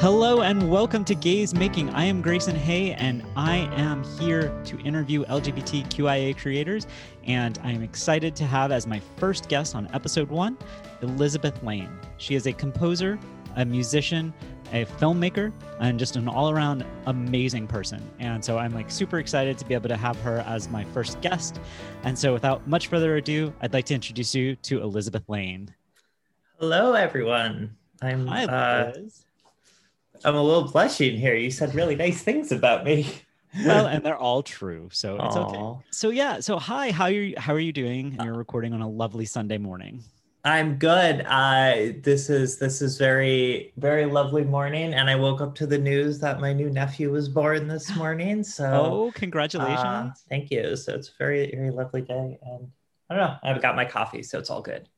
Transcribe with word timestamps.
Hello 0.00 0.42
and 0.42 0.70
welcome 0.70 1.04
to 1.06 1.14
Gaze 1.16 1.56
Making. 1.56 1.90
I 1.90 2.04
am 2.04 2.22
Grayson 2.22 2.54
Hay 2.54 2.92
and 2.92 3.24
I 3.34 3.56
am 3.74 4.04
here 4.20 4.56
to 4.66 4.78
interview 4.82 5.24
LGBTQIA 5.24 6.38
creators. 6.38 6.86
And 7.24 7.58
I'm 7.64 7.82
excited 7.82 8.36
to 8.36 8.44
have 8.44 8.70
as 8.70 8.86
my 8.86 9.00
first 9.16 9.48
guest 9.48 9.74
on 9.74 9.92
episode 9.92 10.28
one, 10.28 10.56
Elizabeth 11.02 11.60
Lane. 11.64 11.90
She 12.16 12.36
is 12.36 12.46
a 12.46 12.52
composer, 12.52 13.18
a 13.56 13.64
musician, 13.64 14.32
a 14.72 14.84
filmmaker, 14.84 15.52
and 15.80 15.98
just 15.98 16.14
an 16.14 16.28
all 16.28 16.48
around 16.48 16.86
amazing 17.06 17.66
person. 17.66 18.00
And 18.20 18.44
so 18.44 18.56
I'm 18.56 18.72
like 18.72 18.92
super 18.92 19.18
excited 19.18 19.58
to 19.58 19.64
be 19.64 19.74
able 19.74 19.88
to 19.88 19.96
have 19.96 20.16
her 20.20 20.44
as 20.46 20.68
my 20.68 20.84
first 20.84 21.20
guest. 21.22 21.58
And 22.04 22.16
so 22.16 22.32
without 22.32 22.64
much 22.68 22.86
further 22.86 23.16
ado, 23.16 23.52
I'd 23.62 23.72
like 23.72 23.86
to 23.86 23.94
introduce 23.94 24.32
you 24.32 24.54
to 24.54 24.80
Elizabeth 24.80 25.28
Lane. 25.28 25.74
Hello, 26.60 26.92
everyone. 26.92 27.76
I'm 28.00 28.28
Hi, 28.28 28.44
uh, 28.44 28.92
Liz. 28.94 29.24
I'm 30.24 30.34
a 30.34 30.42
little 30.42 30.64
blushing 30.68 31.16
here. 31.16 31.34
You 31.34 31.50
said 31.50 31.74
really 31.74 31.96
nice 31.96 32.22
things 32.22 32.52
about 32.52 32.84
me. 32.84 33.08
well, 33.64 33.86
and 33.86 34.04
they're 34.04 34.16
all 34.16 34.42
true, 34.42 34.88
so 34.92 35.16
it's 35.20 35.36
okay. 35.36 35.84
So 35.90 36.10
yeah, 36.10 36.40
so 36.40 36.58
hi, 36.58 36.90
how 36.90 37.04
are 37.04 37.10
you? 37.10 37.34
How 37.38 37.54
are 37.54 37.58
you 37.60 37.72
doing? 37.72 38.14
And 38.18 38.24
you're 38.26 38.34
recording 38.36 38.72
on 38.72 38.82
a 38.82 38.88
lovely 38.88 39.24
Sunday 39.24 39.58
morning. 39.58 40.02
I'm 40.44 40.76
good. 40.76 41.24
Uh, 41.26 41.92
this 42.02 42.30
is 42.30 42.58
this 42.58 42.80
is 42.82 42.96
very 42.98 43.72
very 43.76 44.06
lovely 44.06 44.44
morning, 44.44 44.94
and 44.94 45.08
I 45.10 45.16
woke 45.16 45.40
up 45.40 45.54
to 45.56 45.66
the 45.66 45.78
news 45.78 46.18
that 46.20 46.40
my 46.40 46.52
new 46.52 46.70
nephew 46.70 47.10
was 47.10 47.28
born 47.28 47.68
this 47.68 47.94
morning. 47.96 48.42
So 48.44 48.64
Oh, 48.72 49.08
uh, 49.08 49.12
congratulations! 49.12 50.24
thank 50.28 50.50
you. 50.50 50.76
So 50.76 50.94
it's 50.94 51.08
a 51.08 51.12
very 51.18 51.50
very 51.54 51.70
lovely 51.70 52.02
day, 52.02 52.38
and 52.42 52.68
I 53.10 53.16
don't 53.16 53.26
know. 53.26 53.36
I've 53.42 53.62
got 53.62 53.76
my 53.76 53.84
coffee, 53.84 54.22
so 54.22 54.38
it's 54.38 54.50
all 54.50 54.62
good. 54.62 54.88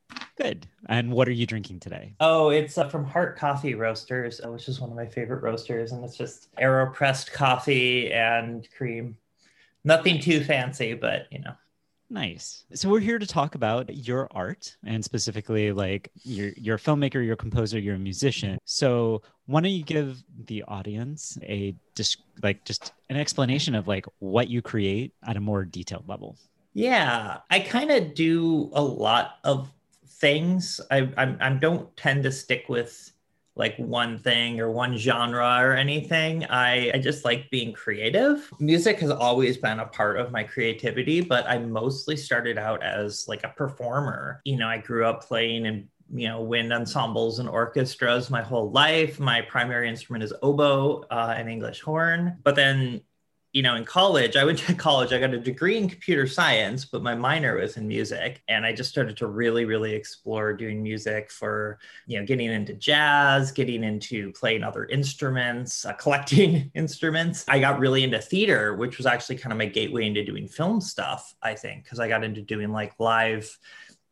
Good. 0.41 0.67
And 0.89 1.13
what 1.13 1.29
are 1.29 1.33
you 1.33 1.45
drinking 1.45 1.81
today? 1.81 2.15
Oh, 2.19 2.49
it's 2.49 2.79
uh, 2.79 2.89
from 2.89 3.05
Heart 3.05 3.37
Coffee 3.37 3.75
Roasters, 3.75 4.41
uh, 4.43 4.51
which 4.51 4.69
is 4.69 4.81
one 4.81 4.89
of 4.89 4.97
my 4.97 5.05
favorite 5.05 5.43
roasters, 5.43 5.93
and 5.93 6.03
it's 6.03 6.17
just 6.17 6.49
aeropressed 6.57 7.31
coffee 7.33 8.11
and 8.11 8.67
cream. 8.75 9.19
Nothing 9.85 10.19
too 10.19 10.43
fancy, 10.43 10.95
but 10.95 11.27
you 11.31 11.41
know. 11.41 11.53
Nice. 12.09 12.65
So 12.73 12.89
we're 12.89 13.01
here 13.01 13.19
to 13.19 13.27
talk 13.27 13.55
about 13.55 13.95
your 13.95 14.29
art 14.33 14.77
and 14.85 15.05
specifically 15.05 15.73
like 15.73 16.11
you're 16.25 16.53
you're 16.57 16.77
a 16.77 16.79
filmmaker, 16.79 17.23
you're 17.23 17.35
a 17.35 17.37
composer, 17.37 17.79
you're 17.79 17.95
a 17.97 17.99
musician. 17.99 18.59
So 18.65 19.23
why 19.47 19.61
don't 19.61 19.71
you 19.71 19.85
give 19.85 20.23
the 20.47 20.65
audience 20.67 21.39
a 21.43 21.75
just 21.95 22.17
like 22.43 22.65
just 22.65 22.93
an 23.11 23.17
explanation 23.17 23.75
of 23.75 23.87
like 23.87 24.07
what 24.19 24.49
you 24.49 24.63
create 24.63 25.13
at 25.23 25.37
a 25.37 25.41
more 25.41 25.65
detailed 25.65 26.09
level? 26.09 26.37
Yeah, 26.73 27.39
I 27.51 27.61
kind 27.61 27.91
of 27.91 28.15
do 28.15 28.71
a 28.73 28.83
lot 28.83 29.37
of 29.45 29.71
things. 30.21 30.81
I, 30.91 31.09
I 31.17 31.37
I 31.41 31.51
don't 31.55 31.95
tend 31.97 32.23
to 32.25 32.33
stick 32.33 32.69
with 32.69 33.13
like 33.57 33.77
one 33.77 34.19
thing 34.19 34.61
or 34.61 34.71
one 34.71 34.97
genre 34.97 35.59
or 35.61 35.75
anything. 35.75 36.45
I, 36.47 36.93
I 36.95 36.99
just 36.99 37.25
like 37.25 37.51
being 37.51 37.73
creative. 37.73 38.51
Music 38.59 38.99
has 39.01 39.11
always 39.11 39.59
been 39.59 39.81
a 39.81 39.87
part 39.87 40.19
of 40.19 40.33
my 40.33 40.45
creativity, 40.45 41.21
but 41.21 41.47
I 41.47 41.59
mostly 41.59 42.17
started 42.17 42.59
out 42.59 42.83
as 42.83 43.27
like 43.29 43.45
a 43.45 43.49
performer. 43.49 44.41
You 44.45 44.57
know, 44.57 44.69
I 44.69 44.79
grew 44.79 45.05
up 45.05 45.23
playing 45.25 45.67
in 45.67 45.89
you 46.13 46.27
know 46.27 46.43
wind 46.43 46.73
ensembles 46.73 47.39
and 47.39 47.49
orchestras 47.49 48.31
my 48.31 48.43
whole 48.43 48.73
life 48.73 49.21
my 49.21 49.41
primary 49.43 49.89
instrument 49.89 50.25
is 50.25 50.33
oboe 50.43 51.05
uh, 51.09 51.35
and 51.37 51.49
english 51.49 51.81
horn 51.81 52.37
but 52.43 52.57
then 52.57 53.01
you 53.53 53.63
know, 53.63 53.75
in 53.75 53.85
college, 53.85 54.37
I 54.37 54.45
went 54.45 54.59
to 54.59 54.75
college, 54.77 55.13
I 55.13 55.19
got 55.19 55.35
a 55.35 55.39
degree 55.39 55.77
in 55.77 55.89
computer 55.89 56.27
science, 56.27 56.85
but 56.85 57.03
my 57.03 57.15
minor 57.15 57.57
was 57.57 57.77
in 57.77 57.89
music. 57.89 58.43
And 58.49 58.65
I 58.65 58.73
just 58.73 58.91
started 58.91 59.17
to 59.19 59.27
really, 59.27 59.65
really 59.65 59.93
explore 59.93 60.53
doing 60.53 60.83
music 60.83 61.31
for, 61.33 61.79
you 62.07 62.19
know, 62.19 62.25
getting 62.25 62.51
into 62.51 62.75
jazz, 62.75 63.51
getting 63.51 63.83
into 63.83 64.31
playing 64.33 64.63
other 64.63 64.85
instruments, 64.85 65.85
uh, 65.85 65.93
collecting 65.99 66.71
instruments. 66.75 67.45
I 67.49 67.59
got 67.59 67.81
really 67.81 68.05
into 68.05 68.21
theater, 68.21 68.75
which 68.75 68.99
was 68.99 69.07
actually 69.07 69.39
kind 69.39 69.53
of 69.53 69.59
my 69.59 69.67
gateway 69.67 70.07
into 70.07 70.25
doing 70.25 70.47
film 70.47 70.81
stuff, 70.81 71.35
I 71.43 71.55
think, 71.55 71.85
because 71.85 71.99
I 71.99 72.09
got 72.09 72.23
into 72.23 72.43
doing 72.43 72.71
like 72.71 72.95
live 73.01 73.59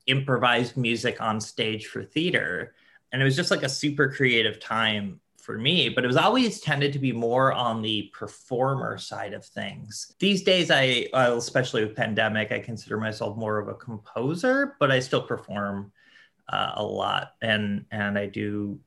improvised 0.07 0.77
music 0.77 1.21
on 1.21 1.41
stage 1.41 1.87
for 1.87 2.03
theater. 2.03 2.75
And 3.12 3.23
it 3.23 3.25
was 3.25 3.37
just 3.37 3.51
like 3.51 3.62
a 3.62 3.69
super 3.69 4.11
creative 4.11 4.59
time 4.59 5.21
for 5.49 5.57
me, 5.57 5.89
but 5.89 6.05
it 6.05 6.07
was 6.07 6.19
always 6.19 6.61
tended 6.61 6.93
to 6.93 6.99
be 6.99 7.11
more 7.11 7.55
on 7.55 7.81
the 7.81 8.11
performer 8.13 8.99
side 8.99 9.33
of 9.33 9.47
things. 9.47 10.15
These 10.19 10.43
days, 10.43 10.71
I, 10.71 11.07
especially 11.15 11.87
with 11.87 11.97
pandemic, 11.97 12.53
I 12.53 12.59
consider 12.59 12.99
myself 12.99 13.35
more 13.35 13.57
of 13.57 13.67
a 13.67 13.73
composer, 13.73 14.77
but 14.79 14.91
I 14.91 15.01
still 15.01 15.23
perform 15.23 15.91
uh, 16.51 16.73
a 16.75 16.85
lot, 16.85 17.33
and 17.41 17.87
and 17.91 18.19
I 18.19 18.27
do 18.27 18.79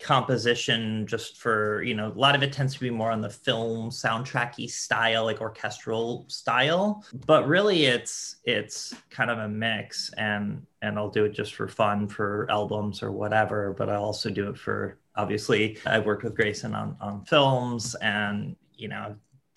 composition 0.00 1.06
just 1.06 1.36
for 1.36 1.82
you 1.84 1.94
know 1.94 2.08
a 2.08 2.18
lot 2.18 2.34
of 2.34 2.42
it 2.42 2.52
tends 2.52 2.74
to 2.74 2.80
be 2.80 2.90
more 2.90 3.12
on 3.12 3.20
the 3.20 3.30
film 3.30 3.90
soundtracky 3.90 4.68
style 4.68 5.26
like 5.26 5.40
orchestral 5.40 6.24
style. 6.26 7.04
But 7.24 7.46
really 7.46 7.84
it's 7.84 8.38
it's 8.42 8.96
kind 9.10 9.30
of 9.30 9.38
a 9.38 9.48
mix. 9.48 10.10
And 10.14 10.66
and 10.82 10.98
i'll 10.98 11.10
do 11.10 11.24
it 11.24 11.32
just 11.32 11.54
for 11.54 11.68
fun 11.68 12.08
for 12.08 12.46
albums 12.50 13.02
or 13.02 13.12
whatever 13.12 13.74
but 13.76 13.88
i 13.88 13.96
also 13.96 14.30
do 14.30 14.48
it 14.48 14.58
for 14.58 14.98
obviously 15.16 15.78
i've 15.86 16.06
worked 16.06 16.22
with 16.22 16.34
grayson 16.34 16.74
on 16.74 16.96
on 17.00 17.24
films 17.24 17.94
and 17.96 18.56
you 18.74 18.88
know 18.88 19.14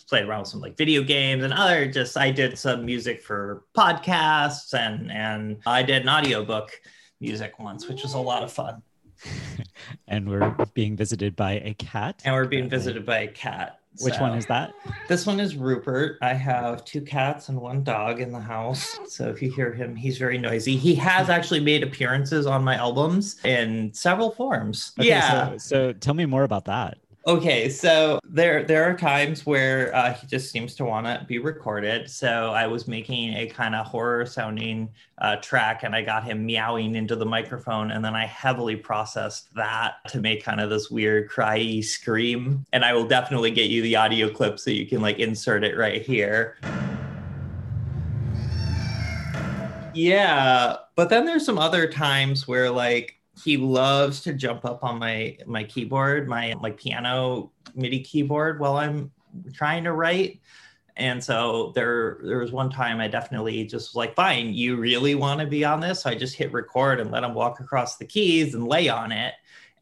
played 0.10 0.26
around 0.26 0.42
with 0.42 0.50
some 0.50 0.60
like 0.60 0.78
video 0.78 1.02
games 1.02 1.44
and 1.44 1.54
other 1.54 1.90
just 1.90 2.18
i 2.18 2.30
did 2.30 2.58
some 2.58 2.86
music 2.86 3.22
for 3.22 3.64
podcasts 3.76 4.74
and 4.74 5.12
and 5.12 5.58
i 5.66 5.82
did 5.82 6.02
an 6.02 6.10
audiobook 6.10 6.72
music 7.22 7.58
once 7.60 7.88
which 7.88 8.04
was 8.04 8.14
a 8.14 8.20
lot 8.20 8.44
of 8.44 8.52
fun 8.52 8.82
and 10.08 10.30
we're 10.30 10.50
being 10.74 10.96
visited 10.96 11.36
by 11.36 11.54
a 11.54 11.74
cat. 11.76 12.22
and 12.26 12.34
we're 12.34 12.46
being 12.46 12.70
visited 12.70 13.06
by 13.06 13.20
a 13.20 13.28
cat 13.28 13.80
Which 14.00 14.16
so- 14.16 14.22
one 14.22 14.38
is 14.38 14.46
that? 14.48 14.74
This 15.08 15.26
one 15.26 15.40
is 15.40 15.56
Rupert. 15.56 16.18
I 16.22 16.34
have 16.34 16.84
two 16.86 17.02
cats 17.02 17.50
and 17.50 17.60
one 17.60 17.84
dog 17.84 18.20
in 18.22 18.32
the 18.32 18.40
house. 18.40 18.98
So 19.08 19.28
if 19.30 19.42
you 19.42 19.52
hear 19.52 19.72
him, 19.74 19.96
he's 19.96 20.18
very 20.18 20.38
noisy. 20.38 20.76
He 20.78 20.96
has 20.96 21.30
actually 21.30 21.60
made 21.60 21.84
appearances 21.84 22.46
on 22.46 22.64
my 22.64 22.76
albums 22.76 23.44
in 23.44 23.94
several 23.94 24.32
forms. 24.32 24.94
Okay, 25.00 25.10
yeah. 25.10 25.52
So, 25.52 25.58
so 25.58 25.94
tell 25.94 26.14
me 26.14 26.26
more 26.26 26.44
about 26.44 26.66
that. 26.66 26.98
Okay, 27.26 27.70
so 27.70 28.20
there 28.26 28.66
there 28.66 28.84
are 28.84 28.98
times 28.98 29.46
where 29.46 29.96
uh, 29.96 30.14
he 30.14 30.28
just 30.28 30.52
seems 30.52 30.76
to 30.76 30.84
want 30.84 31.06
to 31.06 31.26
be 31.26 31.40
recorded. 31.40 32.10
So 32.10 32.52
I 32.52 32.68
was 32.68 32.86
making 32.86 33.36
a 33.36 33.48
kind 33.48 33.76
of 33.76 33.86
horror 33.86 34.26
sounding 34.26 34.90
uh, 35.20 35.38
track, 35.38 35.84
and 35.84 35.96
I 35.96 36.02
got 36.02 36.26
him 36.26 36.46
meowing 36.46 36.96
into 36.96 37.16
the 37.16 37.26
microphone, 37.26 37.92
and 37.92 38.04
then 38.04 38.14
I 38.14 38.26
heavily 38.26 38.76
processed 38.76 39.54
that 39.56 40.06
to 40.10 40.20
make 40.20 40.44
kind 40.44 40.60
of 40.60 40.70
this 40.70 40.92
weird 40.92 41.30
cryy 41.30 41.82
scream. 41.82 42.66
And 42.74 42.84
I 42.84 42.92
will 42.92 43.08
definitely 43.08 43.52
get 43.52 43.70
you 43.70 43.82
the 43.82 43.96
audio 43.96 44.30
clip 44.30 44.60
so 44.60 44.70
you 44.70 44.86
can 44.86 45.02
like 45.02 45.20
insert 45.20 45.64
it 45.64 45.78
right 45.78 46.02
here. 46.02 46.58
Yeah, 49.94 50.76
but 50.98 51.10
then 51.10 51.26
there's 51.26 51.46
some 51.46 51.58
other 51.58 51.88
times 51.88 52.50
where 52.50 52.70
like 52.70 53.18
he 53.42 53.58
loves 53.58 54.22
to 54.22 54.34
jump 54.34 54.66
up 54.66 54.84
on 54.84 55.00
my 55.00 55.38
my 55.46 55.64
keyboard, 55.64 56.28
my 56.28 56.54
like 56.62 56.78
piano 56.78 57.52
MIDI 57.76 58.00
keyboard 58.02 58.60
while 58.60 58.78
I'm 58.78 59.12
trying 59.54 59.84
to 59.86 59.94
write. 59.94 60.40
And 60.96 61.24
so 61.24 61.72
there 61.74 62.20
there 62.24 62.38
was 62.38 62.52
one 62.52 62.70
time 62.70 63.00
I 63.00 63.08
definitely 63.08 63.66
just 63.66 63.92
was 63.92 63.96
like, 63.96 64.16
fine, 64.16 64.54
you 64.54 64.76
really 64.76 65.16
want 65.16 65.40
to 65.40 65.48
be 65.48 65.66
on 65.66 65.80
this? 65.80 66.04
So 66.04 66.10
I 66.10 66.16
just 66.16 66.36
hit 66.36 66.54
record 66.54 67.00
and 67.00 67.10
let 67.10 67.24
him 67.24 67.34
walk 67.34 67.60
across 67.60 67.98
the 67.98 68.06
keys 68.06 68.54
and 68.54 68.68
lay 68.68 68.90
on 68.90 69.12
it. 69.12 69.34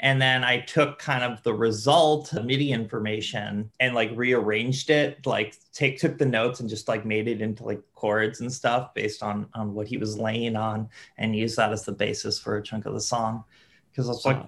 And 0.02 0.20
then 0.20 0.44
I 0.44 0.62
took 0.62 0.98
kind 0.98 1.24
of 1.24 1.44
the 1.44 1.54
result, 1.54 2.32
the 2.32 2.42
MIDI 2.42 2.72
information, 2.72 3.72
and 3.80 3.94
like 3.94 4.12
rearranged 4.16 4.90
it, 4.90 5.26
like 5.28 5.56
take 5.74 6.00
took 6.00 6.18
the 6.18 6.26
notes 6.26 6.60
and 6.60 6.68
just 6.68 6.88
like 6.88 7.06
made 7.06 7.28
it 7.28 7.40
into 7.40 7.64
like 7.64 7.82
chords 7.94 8.42
and 8.42 8.52
stuff 8.52 8.96
based 8.96 9.22
on 9.22 9.48
on 9.54 9.76
what 9.76 9.88
he 9.88 9.98
was 9.98 10.18
laying 10.18 10.56
on, 10.56 10.90
and 11.20 11.36
used 11.36 11.56
that 11.58 11.72
as 11.72 11.86
the 11.86 11.92
basis 11.92 12.40
for 12.40 12.58
a 12.58 12.64
chunk 12.64 12.88
of 12.88 12.94
the 12.94 13.02
song. 13.02 13.44
Because 13.92 14.10
it's 14.10 14.26
like, 14.26 14.42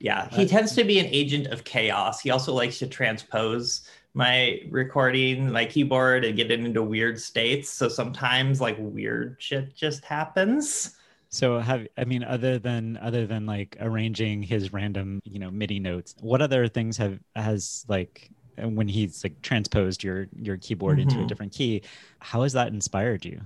yeah, 0.00 0.28
he 0.28 0.46
tends 0.46 0.74
to 0.74 0.84
be 0.84 0.98
an 0.98 1.06
agent 1.06 1.46
of 1.46 1.64
chaos. 1.64 2.20
He 2.20 2.30
also 2.30 2.52
likes 2.52 2.78
to 2.80 2.86
transpose 2.86 3.88
my 4.12 4.60
recording, 4.70 5.50
my 5.50 5.64
keyboard, 5.64 6.24
and 6.24 6.36
get 6.36 6.50
it 6.50 6.60
into 6.60 6.82
weird 6.82 7.18
states. 7.18 7.70
So 7.70 7.88
sometimes 7.88 8.60
like 8.60 8.76
weird 8.78 9.36
shit 9.38 9.74
just 9.74 10.04
happens. 10.04 10.96
So 11.34 11.58
have 11.58 11.86
I 11.98 12.04
mean 12.04 12.22
other 12.22 12.58
than 12.58 12.96
other 12.98 13.26
than 13.26 13.44
like 13.46 13.76
arranging 13.80 14.42
his 14.42 14.72
random, 14.72 15.20
you 15.24 15.38
know, 15.38 15.50
MIDI 15.50 15.80
notes, 15.80 16.14
what 16.20 16.40
other 16.40 16.68
things 16.68 16.96
have 16.98 17.18
has 17.34 17.84
like 17.88 18.30
when 18.56 18.86
he's 18.88 19.24
like 19.24 19.42
transposed 19.42 20.04
your 20.04 20.28
your 20.32 20.56
keyboard 20.58 21.00
into 21.00 21.20
a 21.20 21.24
Mhm. 21.24 21.26
different 21.26 21.52
key, 21.52 21.82
how 22.20 22.42
has 22.42 22.52
that 22.52 22.68
inspired 22.68 23.24
you? 23.24 23.40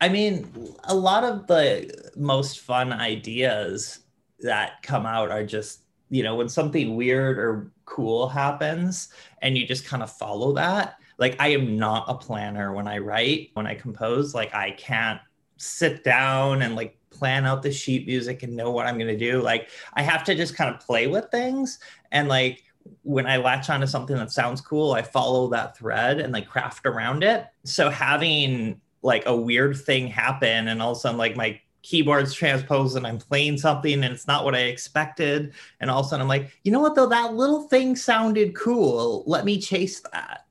I 0.00 0.08
mean, 0.08 0.74
a 0.84 0.94
lot 0.94 1.24
of 1.24 1.46
the 1.46 2.10
most 2.16 2.60
fun 2.60 2.92
ideas 2.92 4.00
that 4.40 4.82
come 4.82 5.06
out 5.06 5.30
are 5.30 5.44
just, 5.44 5.84
you 6.10 6.22
know, 6.24 6.34
when 6.34 6.48
something 6.48 6.96
weird 6.96 7.38
or 7.38 7.72
cool 7.84 8.28
happens 8.28 9.10
and 9.42 9.56
you 9.56 9.66
just 9.66 9.84
kind 9.86 10.02
of 10.02 10.10
follow 10.12 10.52
that. 10.54 10.96
Like, 11.18 11.36
I 11.38 11.48
am 11.48 11.76
not 11.78 12.06
a 12.08 12.14
planner 12.14 12.72
when 12.74 12.88
I 12.88 12.98
write, 12.98 13.50
when 13.54 13.66
I 13.66 13.74
compose. 13.76 14.34
Like, 14.34 14.52
I 14.54 14.72
can't 14.72 15.20
sit 15.62 16.04
down 16.04 16.62
and 16.62 16.74
like 16.74 16.96
plan 17.10 17.44
out 17.44 17.62
the 17.62 17.72
sheet 17.72 18.06
music 18.06 18.42
and 18.42 18.56
know 18.56 18.70
what 18.70 18.86
I'm 18.86 18.98
going 18.98 19.16
to 19.16 19.16
do. 19.16 19.40
Like, 19.40 19.68
I 19.94 20.02
have 20.02 20.24
to 20.24 20.34
just 20.34 20.56
kind 20.56 20.74
of 20.74 20.80
play 20.80 21.06
with 21.06 21.30
things. 21.30 21.78
And 22.10 22.28
like, 22.28 22.64
when 23.02 23.26
I 23.26 23.36
latch 23.36 23.70
onto 23.70 23.86
something 23.86 24.16
that 24.16 24.32
sounds 24.32 24.60
cool, 24.60 24.92
I 24.92 25.02
follow 25.02 25.48
that 25.50 25.76
thread 25.76 26.18
and 26.18 26.32
like 26.32 26.48
craft 26.48 26.86
around 26.86 27.22
it. 27.22 27.46
So 27.64 27.90
having 27.90 28.80
like 29.02 29.24
a 29.26 29.36
weird 29.36 29.76
thing 29.76 30.08
happen 30.08 30.68
and 30.68 30.82
all 30.82 30.92
of 30.92 30.98
a 30.98 31.00
sudden 31.00 31.18
like 31.18 31.36
my 31.36 31.60
keyboard's 31.82 32.34
transposed 32.34 32.96
and 32.96 33.06
I'm 33.06 33.18
playing 33.18 33.58
something 33.58 33.92
and 33.92 34.04
it's 34.04 34.26
not 34.26 34.44
what 34.44 34.54
I 34.54 34.62
expected. 34.62 35.52
And 35.80 35.90
all 35.90 36.00
of 36.00 36.06
a 36.06 36.08
sudden 36.08 36.22
I'm 36.22 36.28
like, 36.28 36.50
you 36.64 36.72
know 36.72 36.80
what 36.80 36.94
though, 36.94 37.08
that 37.08 37.34
little 37.34 37.68
thing 37.68 37.96
sounded 37.96 38.54
cool. 38.54 39.24
Let 39.26 39.44
me 39.44 39.60
chase 39.60 40.00
that. 40.12 40.46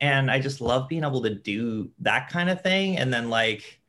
And 0.00 0.30
I 0.30 0.40
just 0.40 0.60
love 0.60 0.88
being 0.88 1.04
able 1.04 1.22
to 1.22 1.34
do 1.34 1.90
that 2.00 2.28
kind 2.28 2.50
of 2.50 2.60
thing. 2.62 2.96
And 2.96 3.14
then 3.14 3.30
like 3.30 3.80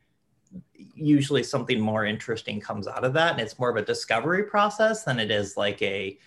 usually 0.95 1.43
something 1.43 1.79
more 1.79 2.05
interesting 2.05 2.59
comes 2.59 2.87
out 2.87 3.03
of 3.03 3.13
that. 3.13 3.33
And 3.33 3.41
it's 3.41 3.57
more 3.57 3.69
of 3.69 3.77
a 3.77 3.81
discovery 3.81 4.43
process 4.43 5.03
than 5.03 5.19
it 5.19 5.31
is 5.31 5.57
like 5.57 5.81
a 5.81 6.17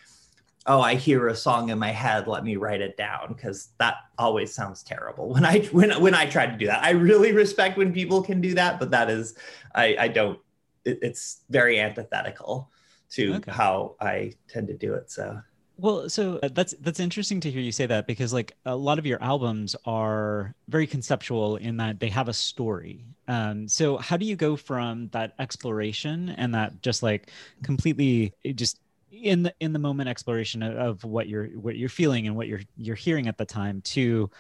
oh 0.67 0.81
i 0.81 0.95
hear 0.95 1.29
a 1.29 1.37
song 1.37 1.71
in 1.71 1.79
my 1.79 1.91
head 1.91 2.27
let 2.27 2.45
me 2.45 2.57
write 2.57 2.81
it 2.81 2.97
down 2.97 3.29
because 3.29 3.69
that 3.79 3.97
always 4.19 4.53
sounds 4.53 4.83
terrible 4.83 5.29
when 5.33 5.45
i 5.45 5.61
when, 5.67 5.91
when 6.03 6.15
i 6.15 6.27
try 6.27 6.47
to 6.47 6.57
do 6.57 6.67
that 6.67 6.83
i 6.83 6.91
really 6.91 7.33
respect 7.33 7.77
when 7.79 7.93
people 7.93 8.23
can 8.23 8.41
do 8.41 8.55
that 8.55 8.79
but 8.79 8.91
that 8.91 9.09
is 9.09 9.35
i 9.75 9.97
i 10.01 10.09
don't 10.09 10.39
it, 10.85 10.99
it's 11.03 11.43
very 11.51 11.81
antithetical 11.81 12.71
to 13.11 13.35
okay. 13.35 13.53
how 13.53 13.95
i 14.01 14.33
tend 14.49 14.67
to 14.67 14.75
do 14.75 14.95
it 14.95 15.11
so 15.11 15.41
well, 15.79 16.09
so 16.09 16.41
that's 16.55 16.75
that's 16.81 17.01
interesting 17.01 17.39
to 17.41 17.51
hear 17.51 17.61
you 17.61 17.73
say 17.73 17.85
that 17.85 18.07
because 18.07 18.33
like 18.33 18.57
a 18.65 18.75
lot 18.75 18.99
of 18.99 19.05
your 19.05 19.23
albums 19.23 19.77
are 19.85 20.55
very 20.69 20.87
conceptual 20.87 21.57
in 21.57 21.77
that 21.77 22.01
they 22.01 22.09
have 22.09 22.29
a 22.29 22.33
story. 22.33 23.05
Um, 23.29 23.69
so 23.69 23.97
how 23.97 24.17
do 24.17 24.25
you 24.25 24.37
go 24.37 24.57
from 24.57 25.09
that 25.09 25.35
exploration 25.39 26.29
and 26.31 26.55
that 26.55 26.81
just 26.83 27.03
like 27.03 27.31
completely 27.63 28.33
just 28.55 28.79
in 29.11 29.43
the 29.43 29.55
in 29.61 29.73
the 29.73 29.79
moment 29.79 30.09
exploration 30.09 30.63
of, 30.63 30.77
of 30.77 31.05
what 31.05 31.29
you're 31.29 31.47
what 31.49 31.77
you're 31.77 31.89
feeling 31.89 32.27
and 32.27 32.37
what 32.37 32.47
you're 32.47 32.61
you're 32.77 32.97
hearing 32.97 33.27
at 33.27 33.39
the 33.39 33.45
time 33.45 33.81
to 33.83 34.31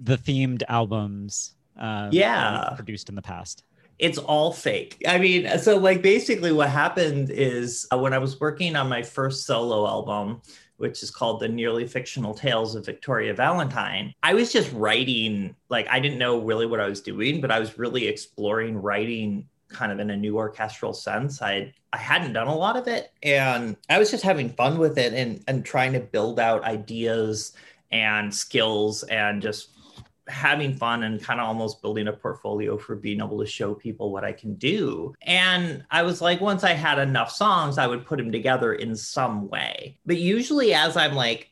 the 0.00 0.16
themed 0.16 0.62
albums 0.68 1.54
um, 1.78 2.10
yeah. 2.12 2.72
produced 2.74 3.08
in 3.08 3.14
the 3.14 3.22
past? 3.22 3.64
It's 3.98 4.18
all 4.18 4.52
fake. 4.52 5.02
I 5.08 5.18
mean 5.18 5.58
so 5.58 5.78
like 5.78 6.02
basically 6.02 6.52
what 6.52 6.68
happened 6.68 7.30
is 7.30 7.86
uh, 7.92 7.98
when 7.98 8.12
i 8.12 8.18
was 8.18 8.38
working 8.40 8.76
on 8.76 8.88
my 8.88 9.02
first 9.02 9.46
solo 9.46 9.86
album 9.86 10.42
which 10.78 11.02
is 11.02 11.10
called 11.10 11.40
the 11.40 11.48
nearly 11.48 11.86
fictional 11.86 12.34
tales 12.34 12.74
of 12.74 12.84
victoria 12.84 13.34
valentine 13.34 14.12
i 14.22 14.34
was 14.34 14.52
just 14.52 14.72
writing 14.72 15.54
like 15.68 15.86
i 15.88 16.00
didn't 16.00 16.18
know 16.18 16.38
really 16.40 16.66
what 16.66 16.80
i 16.80 16.88
was 16.88 17.00
doing 17.00 17.40
but 17.40 17.50
i 17.50 17.58
was 17.58 17.78
really 17.78 18.06
exploring 18.06 18.80
writing 18.80 19.46
kind 19.68 19.92
of 19.92 19.98
in 19.98 20.10
a 20.10 20.16
new 20.16 20.36
orchestral 20.36 20.92
sense. 20.92 21.42
I 21.42 21.72
I 21.92 21.98
hadn't 21.98 22.32
done 22.32 22.46
a 22.46 22.54
lot 22.54 22.76
of 22.76 22.88
it 22.88 23.12
and 23.22 23.76
I 23.88 23.98
was 23.98 24.10
just 24.10 24.22
having 24.22 24.50
fun 24.50 24.78
with 24.78 24.98
it 24.98 25.12
and 25.14 25.42
and 25.48 25.64
trying 25.64 25.92
to 25.94 26.00
build 26.00 26.38
out 26.38 26.64
ideas 26.64 27.52
and 27.90 28.34
skills 28.34 29.02
and 29.04 29.40
just 29.40 29.70
having 30.28 30.74
fun 30.74 31.04
and 31.04 31.22
kind 31.22 31.40
of 31.40 31.46
almost 31.46 31.82
building 31.82 32.08
a 32.08 32.12
portfolio 32.12 32.76
for 32.76 32.96
being 32.96 33.20
able 33.20 33.38
to 33.38 33.46
show 33.46 33.74
people 33.74 34.12
what 34.12 34.24
I 34.24 34.32
can 34.32 34.54
do. 34.54 35.14
And 35.22 35.84
I 35.90 36.02
was 36.02 36.20
like 36.20 36.40
once 36.40 36.64
I 36.64 36.72
had 36.72 36.98
enough 36.98 37.30
songs 37.30 37.78
I 37.78 37.86
would 37.86 38.04
put 38.04 38.18
them 38.18 38.32
together 38.32 38.74
in 38.74 38.96
some 38.96 39.48
way. 39.48 39.98
But 40.04 40.16
usually 40.16 40.74
as 40.74 40.96
I'm 40.96 41.14
like 41.14 41.50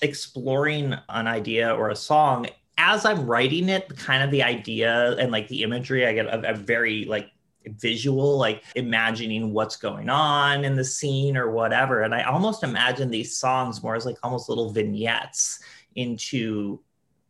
exploring 0.00 0.94
an 1.08 1.26
idea 1.26 1.72
or 1.74 1.90
a 1.90 1.96
song 1.96 2.46
as 2.78 3.04
I'm 3.04 3.26
writing 3.26 3.68
it, 3.68 3.96
kind 3.96 4.22
of 4.22 4.30
the 4.30 4.42
idea 4.42 5.16
and 5.16 5.30
like 5.30 5.46
the 5.48 5.62
imagery, 5.62 6.06
I 6.06 6.14
get 6.14 6.26
a, 6.26 6.50
a, 6.50 6.54
very 6.54 7.04
like 7.04 7.30
visual, 7.66 8.38
like 8.38 8.64
imagining 8.74 9.52
what's 9.52 9.76
going 9.76 10.08
on 10.08 10.64
in 10.64 10.74
the 10.74 10.84
scene 10.84 11.36
or 11.36 11.50
whatever. 11.50 12.02
And 12.02 12.14
I 12.14 12.22
almost 12.22 12.62
imagine 12.62 13.10
these 13.10 13.36
songs 13.36 13.82
more 13.82 13.94
as 13.94 14.06
like 14.06 14.16
almost 14.22 14.48
little 14.48 14.72
vignettes 14.72 15.60
into 15.94 16.80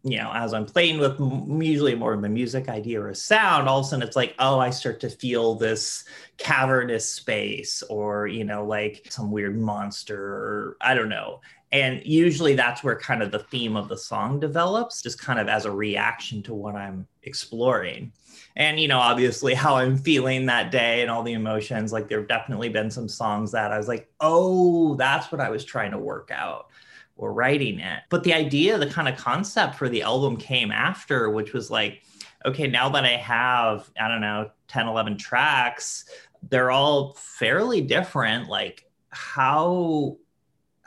you 0.04 0.18
know, 0.18 0.32
as 0.34 0.52
I'm 0.52 0.66
playing 0.66 0.98
with 0.98 1.18
usually 1.62 1.94
more 1.94 2.12
of 2.12 2.24
a 2.24 2.28
music 2.28 2.68
idea 2.68 3.00
or 3.00 3.10
a 3.10 3.14
sound, 3.14 3.68
all 3.68 3.80
of 3.80 3.86
a 3.86 3.88
sudden 3.88 4.06
it's 4.06 4.16
like, 4.16 4.34
oh, 4.40 4.58
I 4.58 4.70
start 4.70 4.98
to 5.00 5.10
feel 5.10 5.54
this 5.54 6.04
cavernous 6.38 7.08
space 7.08 7.82
or, 7.88 8.26
you 8.26 8.44
know, 8.44 8.66
like 8.66 9.06
some 9.10 9.30
weird 9.30 9.60
monster 9.60 10.20
or 10.20 10.76
I 10.80 10.94
don't 10.94 11.08
know. 11.08 11.40
And 11.70 12.02
usually 12.04 12.54
that's 12.54 12.82
where 12.82 12.98
kind 12.98 13.22
of 13.22 13.30
the 13.30 13.38
theme 13.38 13.76
of 13.76 13.88
the 13.88 13.96
song 13.96 14.40
develops, 14.40 15.02
just 15.02 15.20
kind 15.20 15.38
of 15.38 15.48
as 15.48 15.64
a 15.64 15.70
reaction 15.70 16.42
to 16.42 16.54
what 16.54 16.74
I'm 16.74 17.06
exploring. 17.22 18.12
And, 18.56 18.80
you 18.80 18.88
know, 18.88 18.98
obviously 18.98 19.54
how 19.54 19.76
I'm 19.76 19.96
feeling 19.96 20.46
that 20.46 20.72
day 20.72 21.00
and 21.02 21.10
all 21.10 21.22
the 21.22 21.32
emotions. 21.32 21.92
Like 21.92 22.08
there 22.08 22.18
have 22.18 22.28
definitely 22.28 22.68
been 22.68 22.90
some 22.90 23.08
songs 23.08 23.52
that 23.52 23.72
I 23.72 23.78
was 23.78 23.88
like, 23.88 24.10
oh, 24.20 24.96
that's 24.96 25.30
what 25.30 25.40
I 25.40 25.48
was 25.48 25.64
trying 25.64 25.92
to 25.92 25.98
work 25.98 26.30
out 26.34 26.66
or 27.16 27.32
writing 27.32 27.78
it. 27.78 28.00
But 28.10 28.24
the 28.24 28.34
idea, 28.34 28.78
the 28.78 28.86
kind 28.86 29.08
of 29.08 29.16
concept 29.16 29.76
for 29.76 29.88
the 29.88 30.02
album 30.02 30.36
came 30.36 30.72
after, 30.72 31.30
which 31.30 31.52
was 31.52 31.70
like, 31.70 32.02
okay, 32.44 32.66
now 32.66 32.88
that 32.90 33.04
I 33.04 33.16
have, 33.16 33.90
I 34.00 34.08
don't 34.08 34.20
know, 34.20 34.50
10, 34.68 34.88
11 34.88 35.18
tracks, 35.18 36.04
they're 36.48 36.70
all 36.70 37.14
fairly 37.14 37.80
different. 37.80 38.48
Like, 38.48 38.88
how 39.10 40.16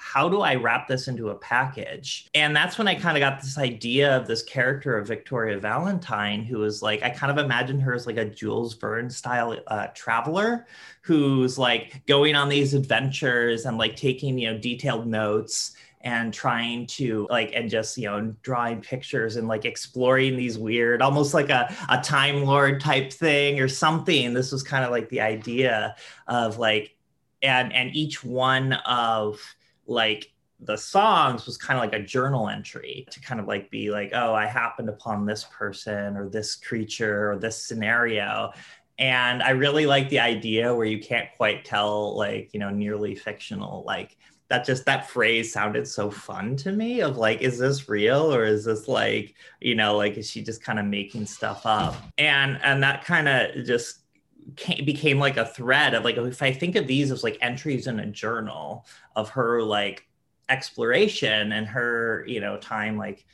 how 0.06 0.30
do 0.30 0.42
I 0.42 0.54
wrap 0.54 0.88
this 0.88 1.07
into 1.07 1.30
a 1.30 1.36
package? 1.36 2.30
And 2.36 2.56
that's 2.56 2.77
when 2.77 2.88
I 2.88 2.94
kind 2.94 3.18
of 3.18 3.22
got 3.22 3.42
this 3.42 3.57
idea 3.57 4.16
of 4.16 4.27
this 4.27 4.44
character 4.44 4.98
of 4.98 5.07
Victoria 5.07 5.57
Valentine, 5.57 6.44
who 6.44 6.60
was 6.60 6.83
like, 6.83 7.01
I 7.01 7.10
kind 7.10 7.31
of 7.31 7.44
imagined 7.44 7.81
her 7.81 7.94
as 7.94 8.06
like 8.06 8.18
a 8.18 8.24
Jules 8.24 8.75
Verne 8.75 9.10
style 9.10 9.57
uh, 9.66 9.88
traveler 9.95 10.68
who's 11.01 11.57
like 11.57 12.06
going 12.06 12.36
on 12.36 12.50
these 12.50 12.75
adventures 12.75 13.66
and 13.66 13.80
like 13.80 13.95
taking, 13.95 14.38
you 14.38 14.54
know, 14.54 14.60
detailed 14.60 15.07
notes 15.07 15.75
and 16.06 16.31
trying 16.31 16.86
to 16.86 17.28
like 17.31 17.52
and 17.56 17.68
just 17.68 17.98
you 17.98 18.06
know 18.06 18.34
drawing 18.44 18.80
pictures 18.80 19.36
and 19.36 19.48
like 19.48 19.66
exploring 19.66 20.38
these 20.38 20.57
weird 20.57 21.02
almost 21.02 21.34
like 21.34 21.50
a, 21.50 21.75
a 21.90 22.00
time 22.00 22.46
lord 22.46 22.80
type 22.80 23.12
thing 23.12 23.60
or 23.60 23.68
something. 23.68 24.34
This 24.34 24.52
was 24.52 24.63
kind 24.63 24.86
of 24.86 24.92
like 24.92 25.10
the 25.10 25.22
idea 25.22 25.96
of 26.28 26.60
like 26.60 26.96
and 27.42 27.74
and 27.74 27.94
each 27.96 28.24
one 28.24 28.74
of 28.74 29.42
like 29.88 30.31
the 30.62 30.78
songs 30.78 31.46
was 31.46 31.57
kind 31.57 31.78
of 31.78 31.84
like 31.84 32.00
a 32.00 32.04
journal 32.04 32.48
entry 32.48 33.06
to 33.10 33.19
kind 33.19 33.42
of 33.42 33.48
like 33.48 33.69
be 33.69 33.92
like 33.92 34.12
oh 34.13 34.34
i 34.34 34.46
happened 34.46 34.88
upon 34.88 35.25
this 35.25 35.46
person 35.51 36.16
or 36.16 36.30
this 36.30 36.56
creature 36.56 37.31
or 37.31 37.38
this 37.38 37.66
scenario. 37.66 38.51
And 38.98 39.44
i 39.44 39.50
really 39.50 39.88
like 39.88 40.08
the 40.10 40.19
idea 40.19 40.74
where 40.74 40.86
you 40.86 41.00
can't 41.00 41.28
quite 41.36 41.66
tell 41.66 42.16
like 42.16 42.54
you 42.54 42.60
know 42.60 42.69
nearly 42.69 43.16
fictional 43.16 43.84
like 43.86 44.18
that 44.48 44.66
just 44.66 44.86
that 44.86 45.10
phrase 45.10 45.52
sounded 45.52 45.88
so 45.88 46.12
fun 46.12 46.56
to 46.58 46.72
me 46.72 47.02
of 47.02 47.18
like 47.18 47.42
is 47.42 47.58
this 47.58 47.90
real? 47.90 48.34
Or 48.34 48.46
is 48.46 48.66
this 48.66 48.88
like 48.88 49.36
you 49.60 49.75
know 49.75 49.98
like 49.98 50.18
is 50.18 50.30
she 50.30 50.44
just 50.44 50.64
kind 50.64 50.80
of 50.80 50.86
making 50.86 51.25
stuff 51.25 51.66
up? 51.66 51.96
And 52.18 52.60
and 52.64 52.84
that 52.84 53.06
kind 53.06 53.28
of 53.28 53.66
just 53.66 54.06
came, 54.56 54.86
became 54.86 55.20
like 55.20 55.38
a 55.38 55.46
thread 55.46 55.94
of 55.94 56.04
like 56.04 56.18
if 56.18 56.42
i 56.42 56.52
think 56.52 56.75
of 56.75 56.88
these 56.88 57.12
as 57.12 57.24
like 57.24 57.38
entries 57.42 57.88
in 57.88 58.00
a 58.00 58.06
journal 58.06 58.86
of 59.16 59.30
her 59.30 59.62
like 59.62 60.08
exploration 60.50 61.52
and 61.52 61.68
her 61.68 62.24
you 62.28 62.40
know 62.40 62.58
time 62.58 62.98
like 62.98 63.25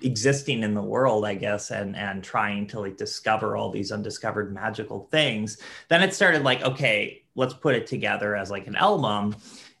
existing 0.00 0.62
in 0.62 0.72
the 0.72 0.82
world 0.82 1.26
i 1.26 1.34
guess 1.34 1.70
and 1.70 1.94
and 1.94 2.24
trying 2.24 2.66
to 2.66 2.80
like 2.80 2.96
discover 2.96 3.56
all 3.56 3.70
these 3.70 3.92
undiscovered 3.92 4.54
magical 4.54 5.08
things 5.10 5.58
then 5.88 6.02
it 6.02 6.14
started 6.14 6.42
like 6.42 6.62
okay 6.62 7.19
let's 7.34 7.54
put 7.54 7.74
it 7.74 7.86
together 7.86 8.36
as 8.36 8.50
like 8.50 8.66
an 8.66 8.76
album. 8.76 9.36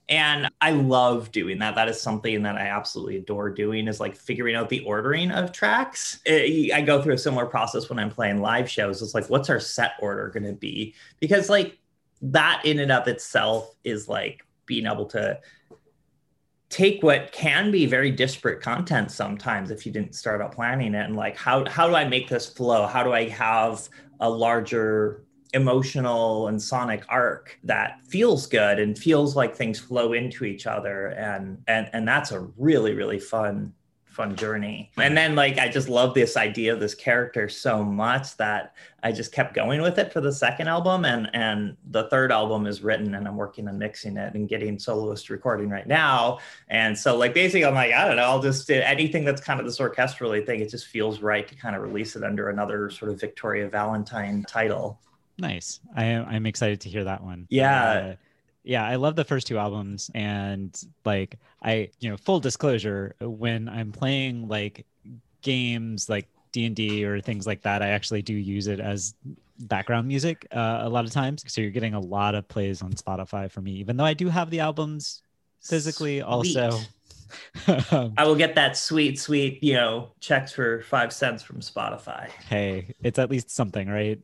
And 0.08 0.48
i 0.60 0.72
love 0.72 1.30
doing 1.30 1.60
that. 1.60 1.76
That 1.76 1.88
is 1.88 2.00
something 2.00 2.42
that 2.42 2.56
i 2.56 2.66
absolutely 2.66 3.16
adore 3.16 3.50
doing 3.50 3.86
is 3.86 4.00
like 4.00 4.16
figuring 4.16 4.56
out 4.56 4.68
the 4.68 4.80
ordering 4.80 5.30
of 5.30 5.52
tracks. 5.52 6.20
It, 6.26 6.72
i 6.72 6.80
go 6.80 7.00
through 7.00 7.14
a 7.14 7.18
similar 7.18 7.46
process 7.46 7.88
when 7.88 7.98
i'm 7.98 8.10
playing 8.10 8.40
live 8.40 8.68
shows. 8.68 9.02
It's 9.02 9.14
like 9.14 9.30
what's 9.30 9.50
our 9.50 9.60
set 9.60 9.92
order 10.00 10.28
going 10.28 10.44
to 10.44 10.52
be? 10.52 10.94
Because 11.20 11.48
like 11.48 11.78
that 12.22 12.62
in 12.64 12.80
and 12.80 12.92
of 12.92 13.08
itself 13.08 13.74
is 13.84 14.08
like 14.08 14.44
being 14.66 14.86
able 14.86 15.06
to 15.06 15.38
take 16.70 17.02
what 17.02 17.32
can 17.32 17.72
be 17.72 17.84
very 17.84 18.12
disparate 18.12 18.62
content 18.62 19.10
sometimes 19.10 19.72
if 19.72 19.84
you 19.84 19.90
didn't 19.90 20.14
start 20.14 20.40
out 20.40 20.52
planning 20.52 20.94
it. 20.94 21.04
And 21.04 21.16
like 21.16 21.36
how 21.36 21.68
how 21.68 21.88
do 21.88 21.94
I 21.94 22.04
make 22.04 22.28
this 22.28 22.48
flow? 22.48 22.86
How 22.86 23.02
do 23.02 23.12
I 23.12 23.28
have 23.28 23.88
a 24.20 24.30
larger 24.30 25.24
emotional 25.52 26.48
and 26.48 26.60
sonic 26.60 27.04
arc 27.08 27.58
that 27.64 28.00
feels 28.06 28.46
good 28.46 28.78
and 28.78 28.98
feels 28.98 29.34
like 29.34 29.54
things 29.54 29.78
flow 29.78 30.12
into 30.12 30.44
each 30.44 30.66
other 30.66 31.08
and 31.08 31.62
and 31.66 31.90
and 31.92 32.06
that's 32.06 32.30
a 32.30 32.40
really 32.56 32.94
really 32.94 33.18
fun 33.18 33.72
fun 34.10 34.36
journey. 34.36 34.90
And 34.96 35.16
then 35.16 35.34
like 35.34 35.58
I 35.58 35.68
just 35.68 35.88
love 35.88 36.14
this 36.14 36.36
idea 36.36 36.72
of 36.72 36.80
this 36.80 36.94
character 36.94 37.48
so 37.48 37.82
much 37.82 38.36
that 38.36 38.74
I 39.02 39.12
just 39.12 39.32
kept 39.32 39.54
going 39.54 39.80
with 39.80 39.98
it 39.98 40.12
for 40.12 40.20
the 40.20 40.32
second 40.32 40.68
album 40.68 41.04
and 41.04 41.30
and 41.32 41.76
the 41.90 42.08
third 42.10 42.32
album 42.32 42.66
is 42.66 42.82
written 42.82 43.14
and 43.14 43.26
I'm 43.26 43.36
working 43.36 43.68
on 43.68 43.78
mixing 43.78 44.16
it 44.16 44.34
and 44.34 44.48
getting 44.48 44.78
soloist 44.78 45.30
recording 45.30 45.70
right 45.70 45.86
now. 45.86 46.38
And 46.68 46.98
so 46.98 47.16
like 47.16 47.34
basically 47.34 47.64
I'm 47.64 47.74
like 47.74 47.92
I 47.94 48.06
don't 48.06 48.16
know, 48.16 48.24
I'll 48.24 48.42
just 48.42 48.66
do 48.66 48.74
anything 48.74 49.24
that's 49.24 49.40
kind 49.40 49.60
of 49.60 49.66
this 49.66 49.78
orchestrally 49.78 50.44
thing 50.44 50.60
it 50.60 50.70
just 50.70 50.88
feels 50.88 51.22
right 51.22 51.46
to 51.46 51.54
kind 51.54 51.76
of 51.76 51.82
release 51.82 52.16
it 52.16 52.24
under 52.24 52.50
another 52.50 52.90
sort 52.90 53.10
of 53.12 53.20
Victoria 53.20 53.68
Valentine 53.68 54.44
title. 54.46 55.00
Nice. 55.40 55.80
I 55.94 56.04
am 56.04 56.26
I'm 56.28 56.46
excited 56.46 56.82
to 56.82 56.88
hear 56.88 57.04
that 57.04 57.22
one. 57.22 57.46
Yeah. 57.48 57.82
Uh, 57.82 58.14
yeah 58.62 58.86
i 58.86 58.96
love 58.96 59.16
the 59.16 59.24
first 59.24 59.46
two 59.46 59.58
albums 59.58 60.10
and 60.14 60.84
like 61.04 61.38
i 61.62 61.88
you 62.00 62.10
know 62.10 62.16
full 62.16 62.40
disclosure 62.40 63.14
when 63.20 63.68
i'm 63.68 63.92
playing 63.92 64.48
like 64.48 64.86
games 65.42 66.08
like 66.08 66.28
d&d 66.52 67.04
or 67.04 67.20
things 67.20 67.46
like 67.46 67.62
that 67.62 67.82
i 67.82 67.88
actually 67.88 68.22
do 68.22 68.34
use 68.34 68.66
it 68.66 68.80
as 68.80 69.14
background 69.60 70.08
music 70.08 70.46
uh, 70.52 70.80
a 70.82 70.88
lot 70.88 71.04
of 71.04 71.10
times 71.10 71.44
so 71.46 71.60
you're 71.60 71.70
getting 71.70 71.94
a 71.94 72.00
lot 72.00 72.34
of 72.34 72.46
plays 72.48 72.82
on 72.82 72.92
spotify 72.92 73.50
for 73.50 73.60
me 73.60 73.72
even 73.72 73.96
though 73.96 74.04
i 74.04 74.14
do 74.14 74.28
have 74.28 74.50
the 74.50 74.60
albums 74.60 75.22
physically 75.62 76.20
Sweet. 76.20 76.22
also 76.56 76.78
um, 77.92 78.14
I 78.16 78.24
will 78.24 78.34
get 78.34 78.56
that 78.56 78.76
sweet, 78.76 79.16
sweet, 79.16 79.62
you 79.62 79.74
know, 79.74 80.10
checks 80.18 80.50
for 80.50 80.82
five 80.82 81.12
cents 81.12 81.44
from 81.44 81.60
Spotify. 81.60 82.28
hey 82.48 82.92
it's 83.04 83.20
at 83.20 83.30
least 83.30 83.50
something 83.50 83.88
right 83.88 84.20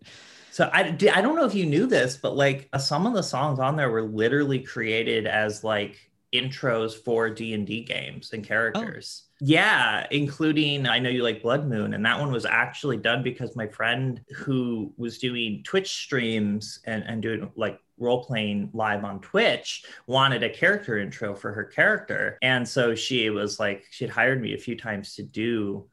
So 0.56 0.70
I, 0.72 0.96
I 1.12 1.20
don't 1.20 1.36
know 1.36 1.44
if 1.44 1.54
you 1.54 1.66
knew 1.66 1.86
this, 1.86 2.16
but 2.16 2.34
like 2.34 2.70
uh, 2.72 2.78
some 2.78 3.06
of 3.06 3.12
the 3.12 3.22
songs 3.22 3.58
on 3.58 3.76
there 3.76 3.90
were 3.90 4.04
literally 4.04 4.58
created 4.58 5.26
as 5.26 5.62
like 5.62 6.10
intros 6.32 6.94
for 6.94 7.28
D 7.28 7.52
and 7.52 7.66
D 7.66 7.84
games 7.84 8.32
and 8.32 8.42
characters. 8.42 9.25
Yeah, 9.38 10.06
including 10.10 10.86
I 10.88 10.98
know 10.98 11.10
you 11.10 11.22
like 11.22 11.42
Blood 11.42 11.68
Moon, 11.68 11.92
and 11.92 12.02
that 12.06 12.18
one 12.18 12.32
was 12.32 12.46
actually 12.46 12.96
done 12.96 13.22
because 13.22 13.54
my 13.54 13.66
friend 13.66 14.22
who 14.34 14.94
was 14.96 15.18
doing 15.18 15.62
Twitch 15.62 15.92
streams 15.92 16.80
and 16.86 17.04
and 17.06 17.20
doing 17.20 17.50
like 17.54 17.78
role 17.98 18.25
playing 18.25 18.70
live 18.72 19.04
on 19.04 19.20
Twitch 19.20 19.84
wanted 20.06 20.42
a 20.42 20.48
character 20.48 20.96
intro 20.96 21.34
for 21.34 21.52
her 21.52 21.64
character, 21.64 22.38
and 22.40 22.66
so 22.66 22.94
she 22.94 23.28
was 23.28 23.60
like 23.60 23.84
she'd 23.90 24.08
hired 24.08 24.40
me 24.40 24.54
a 24.54 24.58
few 24.58 24.75
times 24.75 25.14
to 25.16 25.22
do 25.22 25.86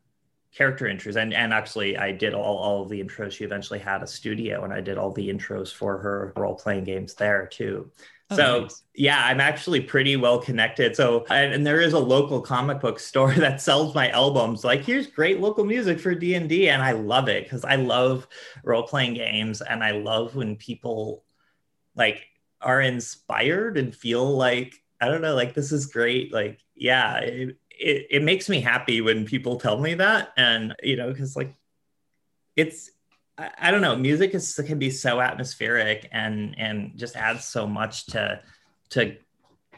character 0.56 0.86
intros 0.86 1.16
and 1.16 1.34
and 1.34 1.52
actually 1.52 1.98
I 1.98 2.12
did 2.12 2.34
all, 2.34 2.58
all 2.58 2.84
of 2.84 2.90
the 2.90 3.04
intros. 3.04 3.32
She 3.32 3.44
eventually 3.44 3.80
had 3.80 4.04
a 4.04 4.08
studio 4.08 4.64
and 4.64 4.72
I 4.72 4.82
did 4.82 4.98
all 4.98 5.12
the 5.12 5.30
intros 5.30 5.74
for 5.74 5.98
her 5.98 6.32
role 6.36 6.56
playing 6.56 6.84
games 6.84 7.16
there 7.16 7.48
too. 7.48 7.90
Oh, 8.30 8.36
so 8.36 8.62
nice. 8.62 8.84
yeah 8.94 9.26
I'm 9.26 9.42
actually 9.42 9.82
pretty 9.82 10.16
well 10.16 10.40
connected. 10.40 10.96
So 10.96 11.26
and, 11.30 11.54
and 11.54 11.66
there 11.66 11.82
is 11.82 11.94
a 11.94 12.00
local 12.00 12.40
comic 12.40 12.80
book 12.80 13.00
store 13.00 13.32
that 13.38 13.62
sells 13.62 13.96
my 13.96 14.10
albums. 14.10 14.64
Like 14.64 14.84
here's 14.84 15.08
great 15.08 15.40
local 15.40 15.66
music 15.66 16.00
for 16.00 16.14
D&D 16.14 16.70
and 16.70 16.84
I 16.84 16.92
love 16.92 17.30
it 17.30 17.46
because 17.46 17.66
I 17.66 17.76
love 17.76 18.28
role 18.64 18.84
playing 18.84 19.16
games 19.16 19.62
and 19.62 19.84
I 19.84 19.92
love 19.92 20.36
when 20.36 20.56
people 20.56 21.24
like 21.96 22.28
are 22.62 22.82
inspired 22.82 23.78
and 23.78 23.96
feel 23.96 24.38
like 24.38 24.76
I 25.02 25.10
don't 25.10 25.22
know 25.22 25.36
like 25.36 25.56
this 25.56 25.72
is 25.72 25.88
great. 25.88 26.32
Like 26.32 26.60
yeah 26.76 27.18
it, 27.18 27.58
it, 27.84 28.08
it 28.10 28.24
makes 28.24 28.48
me 28.50 28.62
happy 28.62 29.02
when 29.02 29.26
people 29.26 29.60
tell 29.60 29.80
me 29.80 29.96
that. 29.96 30.34
And 30.38 30.76
you 30.82 30.96
know 30.96 31.12
because 31.12 31.36
like 31.36 31.54
it's 32.56 32.92
I, 33.38 33.52
I 33.58 33.72
don't 33.72 33.82
know 33.82 33.96
music 33.96 34.34
is 34.34 34.56
can 34.66 34.80
be 34.80 34.90
so 34.90 35.20
atmospheric 35.20 36.08
and 36.12 36.56
and 36.58 36.94
just 36.96 37.16
adds 37.16 37.46
so 37.46 37.68
much 37.68 38.08
to 38.08 38.42
to 38.92 39.18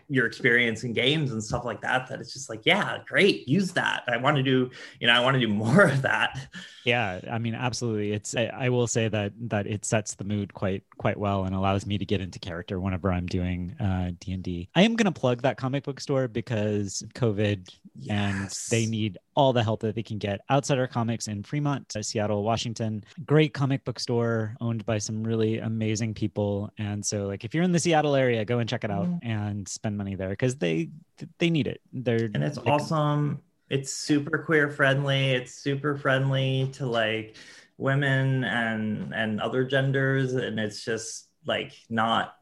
your 0.08 0.26
experience 0.26 0.84
in 0.84 0.94
games 0.94 1.32
and 1.32 1.44
stuff 1.44 1.66
like 1.66 1.82
that 1.82 2.08
that 2.08 2.20
it's 2.20 2.34
just 2.34 2.50
like 2.50 2.62
yeah 2.66 3.00
great 3.08 3.48
use 3.48 3.72
that. 3.74 4.04
I 4.08 4.18
want 4.18 4.38
to 4.38 4.44
do 4.44 4.70
you 5.00 5.08
know 5.08 5.14
i 5.14 5.20
want 5.20 5.34
to 5.36 5.40
do 5.40 5.48
more 5.66 5.84
of 5.84 6.02
that. 6.04 6.50
Yeah 6.84 7.20
i 7.32 7.38
mean 7.40 7.56
absolutely. 7.56 8.12
It's 8.12 8.36
I, 8.36 8.46
I 8.46 8.70
will 8.70 8.88
say 8.88 9.08
that 9.08 9.34
that 9.50 9.68
it 9.68 9.86
sets 9.86 10.16
the 10.16 10.24
mood 10.24 10.54
quite 10.54 10.84
quite 10.98 11.18
well 11.18 11.46
and 11.46 11.56
allows 11.56 11.86
me 11.86 11.98
to 11.98 12.06
get 12.06 12.22
into 12.22 12.40
character 12.40 12.80
whenever 12.80 13.12
i'm 13.12 13.26
doing 13.26 13.76
uh 13.82 14.12
d&d 14.20 14.70
i 14.76 14.82
am 14.82 14.96
going 14.96 15.12
to 15.12 15.20
plug 15.20 15.42
that 15.42 15.58
comic 15.58 15.84
book 15.84 16.00
store 16.00 16.28
because 16.28 17.04
covid 17.14 17.68
yes. 18.00 18.10
and 18.10 18.52
they 18.72 18.86
need 18.90 19.18
all 19.36 19.52
the 19.52 19.62
help 19.64 19.82
that 19.82 19.96
they 19.96 20.04
can 20.04 20.18
get. 20.18 20.40
Outsider 20.50 20.88
comics 20.88 21.28
in 21.28 21.44
fremont 21.44 21.94
uh, 21.98 22.02
seattle 22.02 22.44
washington. 22.44 23.04
Great 23.26 23.54
comic 23.54 23.84
book 23.84 24.00
store 24.00 24.56
owned 24.62 24.86
by 24.86 24.98
some 24.98 25.24
really 25.24 25.58
amazing 25.58 26.14
people. 26.14 26.72
And 26.78 27.06
so 27.06 27.26
like 27.28 27.44
if 27.44 27.54
you're 27.54 27.64
in 27.64 27.74
the 27.74 27.80
seattle 27.80 28.16
area 28.16 28.46
go 28.46 28.60
and 28.60 28.70
check 28.70 28.84
it 28.86 28.92
out 28.92 29.08
Mhm. 29.08 29.20
and 29.24 29.68
spend 29.68 29.95
money 29.98 30.16
there 30.16 30.30
because 30.30 30.56
they 30.58 30.90
they 31.40 31.50
need 31.50 31.68
it. 31.68 31.82
They're 31.94 32.30
and 32.34 32.44
it's 32.44 32.58
like, 32.58 32.68
awesome. 32.68 33.42
It's 33.70 33.92
super 33.92 34.38
queer 34.40 34.70
friendly. 34.70 35.32
It's 35.32 35.54
super 35.54 35.98
friendly 35.98 36.70
to 36.74 36.86
like 36.86 37.36
women 37.78 38.44
and 38.44 39.14
and 39.14 39.42
other 39.42 39.64
genders. 39.64 40.34
And 40.34 40.60
it's 40.60 40.84
just 40.84 41.30
like 41.46 41.74
not 41.90 42.36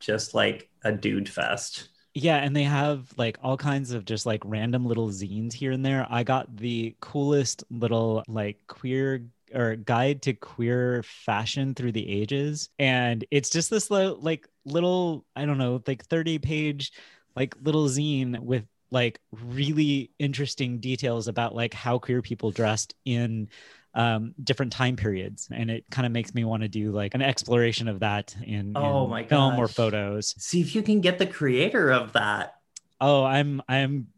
just 0.00 0.34
like 0.34 0.68
a 0.84 0.92
dude 0.92 1.28
fest. 1.28 1.88
Yeah, 2.14 2.36
and 2.36 2.56
they 2.56 2.62
have 2.62 3.12
like 3.18 3.38
all 3.42 3.58
kinds 3.58 3.92
of 3.92 4.06
just 4.06 4.24
like 4.24 4.42
random 4.44 4.86
little 4.86 5.10
zines 5.10 5.52
here 5.52 5.72
and 5.72 5.84
there. 5.84 6.06
I 6.08 6.22
got 6.22 6.56
the 6.56 6.96
coolest 7.00 7.64
little 7.70 8.24
like 8.26 8.58
queer 8.68 9.26
or 9.54 9.76
guide 9.76 10.22
to 10.22 10.32
queer 10.32 11.02
fashion 11.02 11.74
through 11.74 11.92
the 11.92 12.08
ages. 12.08 12.68
And 12.78 13.24
it's 13.30 13.50
just 13.50 13.70
this 13.70 13.90
li- 13.90 14.16
like 14.18 14.48
little 14.66 15.24
I 15.34 15.46
don't 15.46 15.58
know, 15.58 15.82
like 15.86 16.04
30 16.04 16.38
page 16.38 16.92
like 17.34 17.54
little 17.62 17.86
zine 17.86 18.38
with 18.40 18.64
like 18.90 19.20
really 19.44 20.10
interesting 20.18 20.78
details 20.78 21.28
about 21.28 21.54
like 21.54 21.74
how 21.74 21.98
queer 21.98 22.22
people 22.22 22.50
dressed 22.50 22.94
in 23.04 23.48
um, 23.94 24.34
different 24.42 24.72
time 24.72 24.96
periods. 24.96 25.48
And 25.50 25.70
it 25.70 25.84
kind 25.90 26.06
of 26.06 26.12
makes 26.12 26.34
me 26.34 26.44
want 26.44 26.62
to 26.62 26.68
do 26.68 26.92
like 26.92 27.14
an 27.14 27.22
exploration 27.22 27.88
of 27.88 28.00
that 28.00 28.36
in, 28.44 28.76
Oh 28.76 29.04
in 29.04 29.10
my 29.10 29.24
film 29.24 29.58
or 29.58 29.68
photos. 29.68 30.34
See 30.38 30.60
if 30.60 30.74
you 30.74 30.82
can 30.82 31.00
get 31.00 31.18
the 31.18 31.26
creator 31.26 31.90
of 31.90 32.12
that. 32.12 32.56
Oh, 33.00 33.24
I'm 33.24 33.62
I'm 33.68 34.08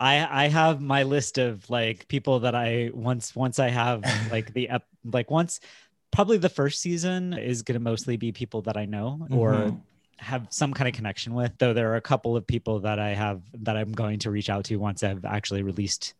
I 0.00 0.44
I 0.44 0.48
have 0.48 0.80
my 0.80 1.02
list 1.04 1.38
of 1.38 1.68
like 1.70 2.08
people 2.08 2.40
that 2.40 2.54
I 2.54 2.90
once 2.92 3.36
once 3.36 3.58
I 3.58 3.68
have 3.68 4.02
like 4.30 4.52
the 4.52 4.68
ep, 4.70 4.84
like 5.04 5.30
once 5.30 5.60
probably 6.12 6.38
the 6.38 6.48
first 6.48 6.80
season 6.80 7.32
is 7.32 7.62
going 7.62 7.74
to 7.74 7.80
mostly 7.80 8.16
be 8.16 8.30
people 8.32 8.62
that 8.62 8.76
I 8.76 8.84
know 8.84 9.26
or 9.30 9.52
Mhm. 9.54 9.80
have 10.18 10.46
some 10.50 10.72
kind 10.72 10.86
of 10.86 10.94
connection 10.94 11.34
with 11.34 11.52
though 11.58 11.72
there 11.72 11.90
are 11.92 11.96
a 11.96 12.00
couple 12.00 12.36
of 12.36 12.46
people 12.46 12.80
that 12.80 13.00
I 13.00 13.14
have 13.14 13.42
that 13.54 13.76
I'm 13.76 13.90
going 13.92 14.20
to 14.20 14.30
reach 14.30 14.48
out 14.48 14.64
to 14.66 14.76
once 14.76 15.02
I've 15.02 15.24
actually 15.24 15.62
released 15.64 16.14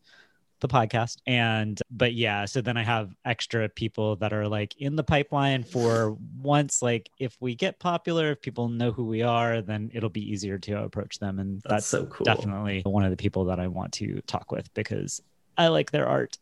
the 0.61 0.69
podcast. 0.69 1.19
And 1.27 1.81
but 1.91 2.15
yeah 2.15 2.45
so 2.47 2.61
then 2.61 2.77
i 2.77 2.83
have 2.85 3.15
extra 3.25 3.69
people 3.69 4.17
that 4.17 4.33
are 4.33 4.49
like 4.49 4.75
in 4.79 4.97
the 4.97 5.03
pipeline 5.03 5.65
for 5.65 6.17
once 6.41 6.83
like 6.83 7.11
if 7.19 7.37
we 7.41 7.55
get 7.55 7.79
popular 7.81 8.31
if 8.31 8.41
people 8.41 8.69
know 8.69 8.93
who 8.93 9.05
we 9.05 9.23
are 9.23 9.61
then 9.61 9.91
it'll 9.93 10.09
be 10.09 10.33
easier 10.33 10.59
to 10.59 10.83
approach 10.83 11.19
them. 11.19 11.39
And 11.39 11.57
that's, 11.63 11.69
that's, 11.69 11.87
so 11.87 12.07
cool. 12.07 12.25
definitely 12.25 12.83
one 12.85 13.05
of 13.05 13.11
the 13.11 13.17
people 13.17 13.45
that 13.47 13.59
i 13.61 13.67
want 13.67 13.93
to 13.95 14.21
talk 14.27 14.51
with 14.53 14.73
because 14.75 15.21
i 15.59 15.69
like 15.69 15.91
their 15.91 16.09
art. 16.09 16.39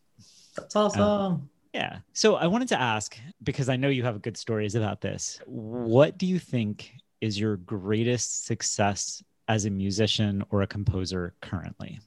That's 0.57 0.77
awesome 0.77 1.49
yeah 1.73 1.99
so 2.13 2.37
i 2.37 2.47
wanted 2.47 2.69
to 2.69 2.81
ask 2.81 3.17
because 3.43 3.69
i 3.69 3.77
know 3.77 3.89
you 3.89 4.03
have 4.03 4.23
good 4.23 4.37
stories 4.37 4.75
about 4.75 5.01
this 5.01 5.41
what 5.47 6.19
do 6.19 6.27
you 6.27 6.39
think 6.39 6.93
is 7.21 7.39
your 7.39 7.57
greatest 7.57 8.47
success 8.47 9.23
as 9.49 9.65
a 9.65 9.71
musician 9.71 10.45
or 10.51 10.63
a 10.63 10.67
composer 10.67 11.35
currently 11.41 12.01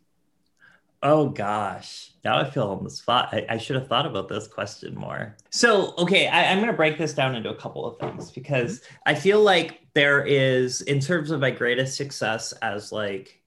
Oh 1.06 1.28
gosh, 1.28 2.12
now 2.24 2.38
I 2.40 2.50
feel 2.50 2.70
on 2.70 2.82
the 2.86 2.90
spot. 2.90 3.28
I, 3.34 3.46
I 3.50 3.58
should 3.58 3.76
have 3.76 3.90
thought 3.90 4.06
about 4.06 4.30
this 4.30 4.48
question 4.48 4.96
more. 4.96 5.36
So, 5.50 5.94
okay, 5.98 6.30
I, 6.30 6.46
I'm 6.46 6.60
going 6.60 6.72
to 6.72 6.78
break 6.78 6.98
this 6.98 7.14
down 7.14 7.36
into 7.36 7.50
a 7.50 7.56
couple 7.56 7.86
of 7.86 8.00
things 8.00 8.32
because 8.32 8.82
I 9.06 9.14
feel 9.14 9.42
like 9.42 9.82
there 9.94 10.26
is, 10.26 10.82
in 10.84 11.02
terms 11.02 11.30
of 11.30 11.42
my 11.42 11.52
greatest 11.52 11.98
success 11.98 12.54
as 12.62 12.94
like 12.94 13.43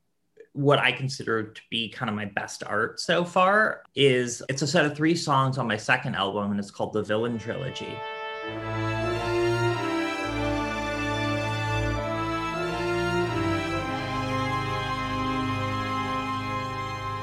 what 0.57 0.79
I 0.79 0.91
consider 0.91 1.53
to 1.53 1.61
be 1.71 1.89
kind 1.89 2.09
of 2.09 2.17
my 2.17 2.25
best 2.25 2.65
art 2.65 2.99
so 2.99 3.25
far, 3.25 3.83
is 3.95 4.43
it's 4.49 4.63
a 4.63 4.67
set 4.67 4.87
of 4.87 4.97
three 4.97 5.15
songs 5.15 5.59
on 5.59 5.69
my 5.69 5.77
second 5.77 6.15
album, 6.15 6.51
and 6.51 6.59
it's 6.59 6.71
called 6.71 6.93
the 6.93 7.03
Villain 7.03 7.39
Trilogy. 7.39 7.95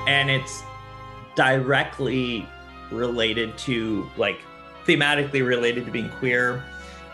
and 0.05 0.29
it's 0.29 0.63
directly 1.35 2.47
related 2.91 3.57
to 3.57 4.07
like 4.17 4.39
thematically 4.85 5.45
related 5.45 5.85
to 5.85 5.91
being 5.91 6.09
queer 6.09 6.63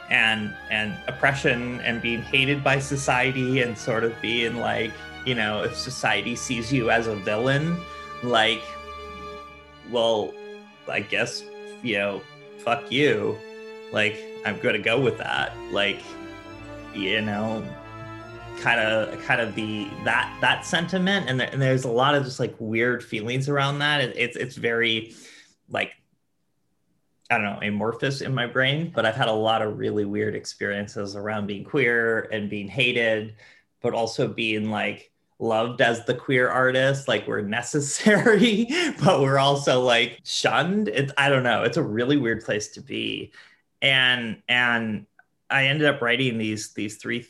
and 0.10 0.54
and 0.72 0.98
oppression 1.08 1.80
and 1.82 2.02
being 2.02 2.22
hated 2.22 2.64
by 2.64 2.80
society 2.80 3.62
and 3.62 3.78
sort 3.78 4.04
of 4.04 4.14
being 4.22 4.58
like 4.58 4.92
you 5.30 5.36
know 5.36 5.64
if 5.64 5.76
society 5.78 6.36
sees 6.36 6.74
you 6.74 6.90
as 6.90 7.08
a 7.08 7.16
villain 7.16 7.78
like 8.24 8.64
well 9.92 10.34
i 10.90 11.00
guess 11.00 11.44
you 11.84 11.98
know 11.98 12.22
fuck 12.60 12.92
you. 12.92 13.38
Like 13.92 14.24
i'm 14.46 14.60
gonna 14.60 14.80
go 14.80 15.00
with 15.00 15.18
that. 15.18 15.56
Like 15.72 16.02
you 16.94 17.22
know 17.22 17.64
kind 18.60 18.80
of 18.80 19.20
kind 19.24 19.40
of 19.42 19.56
the 19.56 19.90
that 20.04 20.38
that 20.42 20.66
sentiment. 20.66 21.30
And, 21.30 21.42
and 21.42 21.62
there's 21.62 21.86
a 21.86 21.92
lot 21.92 22.16
of 22.16 22.24
just 22.24 22.40
like 22.40 22.56
weird 22.60 23.04
feelings 23.04 23.50
around 23.50 23.80
that. 23.80 24.02
It, 24.02 24.18
it's 24.18 24.38
it's 24.38 24.56
very 24.56 25.16
like 25.70 25.94
i 27.32 27.38
don't 27.38 27.44
know 27.44 27.60
amorphous 27.62 28.22
in 28.22 28.34
my 28.34 28.48
brain 28.48 28.92
but 28.96 29.06
i've 29.06 29.16
had 29.16 29.28
a 29.28 29.32
lot 29.32 29.62
of 29.62 29.78
really 29.78 30.04
weird 30.04 30.34
experiences 30.34 31.16
around 31.16 31.46
being 31.46 31.64
queer 31.64 32.22
and 32.32 32.50
being 32.50 32.68
hated 32.68 33.36
but 33.84 33.94
also 33.94 34.28
being 34.28 34.72
like 34.72 35.12
loved 35.40 35.82
as 35.82 36.06
the 36.06 36.14
queer 36.14 36.50
artist 36.50 37.08
like 37.08 37.26
we're 37.26 37.42
necessary 37.42 38.68
but 39.04 39.22
we're 39.22 39.40
also 39.40 39.82
like 39.82 40.20
shunned. 40.24 40.88
It's 40.90 41.14
i 41.18 41.30
don't 41.30 41.44
know. 41.44 41.64
It's 41.64 41.78
a 41.78 41.84
really 41.84 42.18
weird 42.18 42.44
place 42.44 42.70
to 42.70 42.82
be. 42.82 43.32
And 43.82 44.42
and 44.48 45.06
i 45.50 45.68
ended 45.68 45.88
up 45.88 46.02
writing 46.02 46.38
these 46.38 46.74
these 46.74 46.98
three 46.98 47.26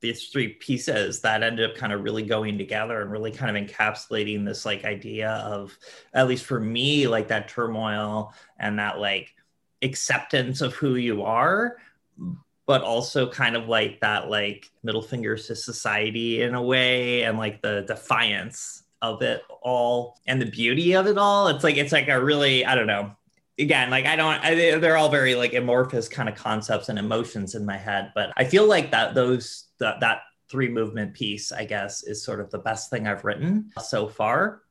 these 0.00 0.28
three 0.28 0.48
pieces 0.48 1.20
that 1.20 1.42
ended 1.42 1.70
up 1.70 1.76
kind 1.76 1.92
of 1.92 2.02
really 2.02 2.22
going 2.22 2.56
together 2.56 3.02
and 3.02 3.10
really 3.10 3.30
kind 3.30 3.54
of 3.54 3.62
encapsulating 3.62 4.44
this 4.44 4.64
like 4.64 4.84
idea 4.84 5.30
of 5.30 5.76
at 6.14 6.26
least 6.26 6.44
for 6.46 6.58
me 6.58 7.06
like 7.06 7.28
that 7.28 7.48
turmoil 7.48 8.32
and 8.58 8.78
that 8.78 8.98
like 8.98 9.34
acceptance 9.82 10.60
of 10.60 10.74
who 10.74 10.94
you 10.94 11.22
are 11.22 11.76
but 12.66 12.82
also 12.82 13.28
kind 13.28 13.56
of 13.56 13.68
like 13.68 14.00
that 14.00 14.30
like 14.30 14.70
middle 14.82 15.02
fingers 15.02 15.46
to 15.46 15.56
society 15.56 16.42
in 16.42 16.54
a 16.54 16.62
way 16.62 17.22
and 17.22 17.38
like 17.38 17.62
the 17.62 17.82
defiance 17.86 18.84
of 19.02 19.22
it 19.22 19.42
all 19.62 20.18
and 20.26 20.40
the 20.40 20.46
beauty 20.46 20.94
of 20.94 21.06
it 21.06 21.18
all. 21.18 21.48
It's 21.48 21.64
like 21.64 21.76
it's 21.76 21.92
like 21.92 22.08
a 22.08 22.22
really 22.22 22.64
i 22.64 22.74
don't 22.74 22.86
know. 22.86 23.12
Again 23.58 23.90
like 23.90 24.06
i 24.06 24.16
don't 24.16 24.42
I, 24.42 24.78
they're 24.78 24.96
all 24.96 25.10
very 25.10 25.34
like 25.34 25.52
amorphous 25.52 26.08
kind 26.08 26.30
of 26.30 26.34
concepts 26.34 26.88
and 26.88 26.98
emotions 26.98 27.54
in 27.54 27.66
my 27.66 27.76
head 27.76 28.10
but 28.14 28.32
i 28.38 28.42
feel 28.42 28.66
like 28.66 28.90
that 28.92 29.14
those 29.14 29.66
that 29.80 30.00
that 30.00 30.22
three 30.50 30.70
movement 30.70 31.12
piece 31.12 31.52
i 31.52 31.66
guess 31.66 32.02
is 32.02 32.22
sort 32.24 32.40
of 32.40 32.50
the 32.50 32.58
best 32.58 32.88
thing 32.88 33.06
i've 33.06 33.22
written 33.22 33.70
so 33.82 34.08
far. 34.08 34.62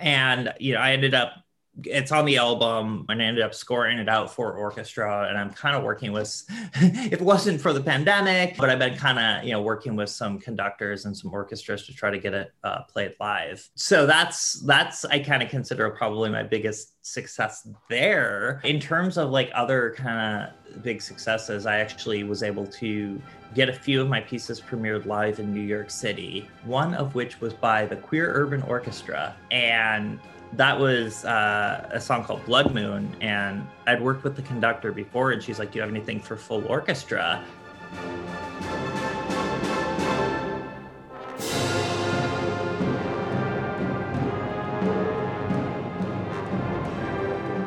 And 0.00 0.52
you 0.58 0.74
know 0.74 0.80
i 0.80 0.90
ended 0.90 1.14
up 1.14 1.43
it's 1.82 2.12
on 2.12 2.24
the 2.24 2.36
album 2.36 3.04
and 3.08 3.20
I 3.20 3.24
ended 3.24 3.42
up 3.42 3.52
scoring 3.52 3.98
it 3.98 4.08
out 4.08 4.32
for 4.32 4.52
orchestra 4.52 5.26
and 5.28 5.36
I'm 5.36 5.50
kind 5.50 5.74
of 5.74 5.82
working 5.82 6.12
with 6.12 6.44
if 6.74 7.14
it 7.14 7.20
wasn't 7.20 7.60
for 7.60 7.72
the 7.72 7.80
pandemic 7.80 8.56
but 8.56 8.70
I've 8.70 8.78
been 8.78 8.96
kind 8.96 9.18
of 9.18 9.44
you 9.44 9.52
know 9.52 9.60
working 9.60 9.96
with 9.96 10.08
some 10.08 10.38
conductors 10.38 11.04
and 11.04 11.16
some 11.16 11.32
orchestras 11.32 11.86
to 11.86 11.94
try 11.94 12.10
to 12.10 12.18
get 12.18 12.32
it 12.32 12.52
uh, 12.62 12.82
played 12.82 13.14
live. 13.18 13.68
So 13.74 14.06
that's 14.06 14.60
that's 14.60 15.04
I 15.04 15.18
kind 15.18 15.42
of 15.42 15.48
consider 15.48 15.90
probably 15.90 16.30
my 16.30 16.44
biggest 16.44 16.94
success 17.04 17.68
there. 17.90 18.60
In 18.64 18.78
terms 18.78 19.18
of 19.18 19.30
like 19.30 19.50
other 19.54 19.94
kind 19.96 20.52
of 20.74 20.82
big 20.82 21.02
successes 21.02 21.66
I 21.66 21.78
actually 21.78 22.22
was 22.22 22.42
able 22.42 22.66
to 22.66 23.20
get 23.54 23.68
a 23.68 23.72
few 23.72 24.00
of 24.00 24.08
my 24.08 24.20
pieces 24.20 24.60
premiered 24.60 25.06
live 25.06 25.38
in 25.40 25.52
New 25.52 25.60
York 25.60 25.90
City 25.90 26.48
one 26.64 26.94
of 26.94 27.14
which 27.14 27.40
was 27.40 27.52
by 27.52 27.84
the 27.84 27.96
Queer 27.96 28.32
Urban 28.32 28.62
Orchestra 28.62 29.36
and 29.50 30.18
that 30.56 30.78
was 30.78 31.24
uh, 31.24 31.88
a 31.92 32.00
song 32.00 32.24
called 32.24 32.44
Blood 32.44 32.74
Moon. 32.74 33.14
And 33.20 33.66
I'd 33.86 34.00
worked 34.00 34.24
with 34.24 34.36
the 34.36 34.42
conductor 34.42 34.92
before, 34.92 35.32
and 35.32 35.42
she's 35.42 35.58
like, 35.58 35.72
Do 35.72 35.78
you 35.78 35.82
have 35.82 35.90
anything 35.90 36.20
for 36.20 36.36
full 36.36 36.64
orchestra? 36.66 37.44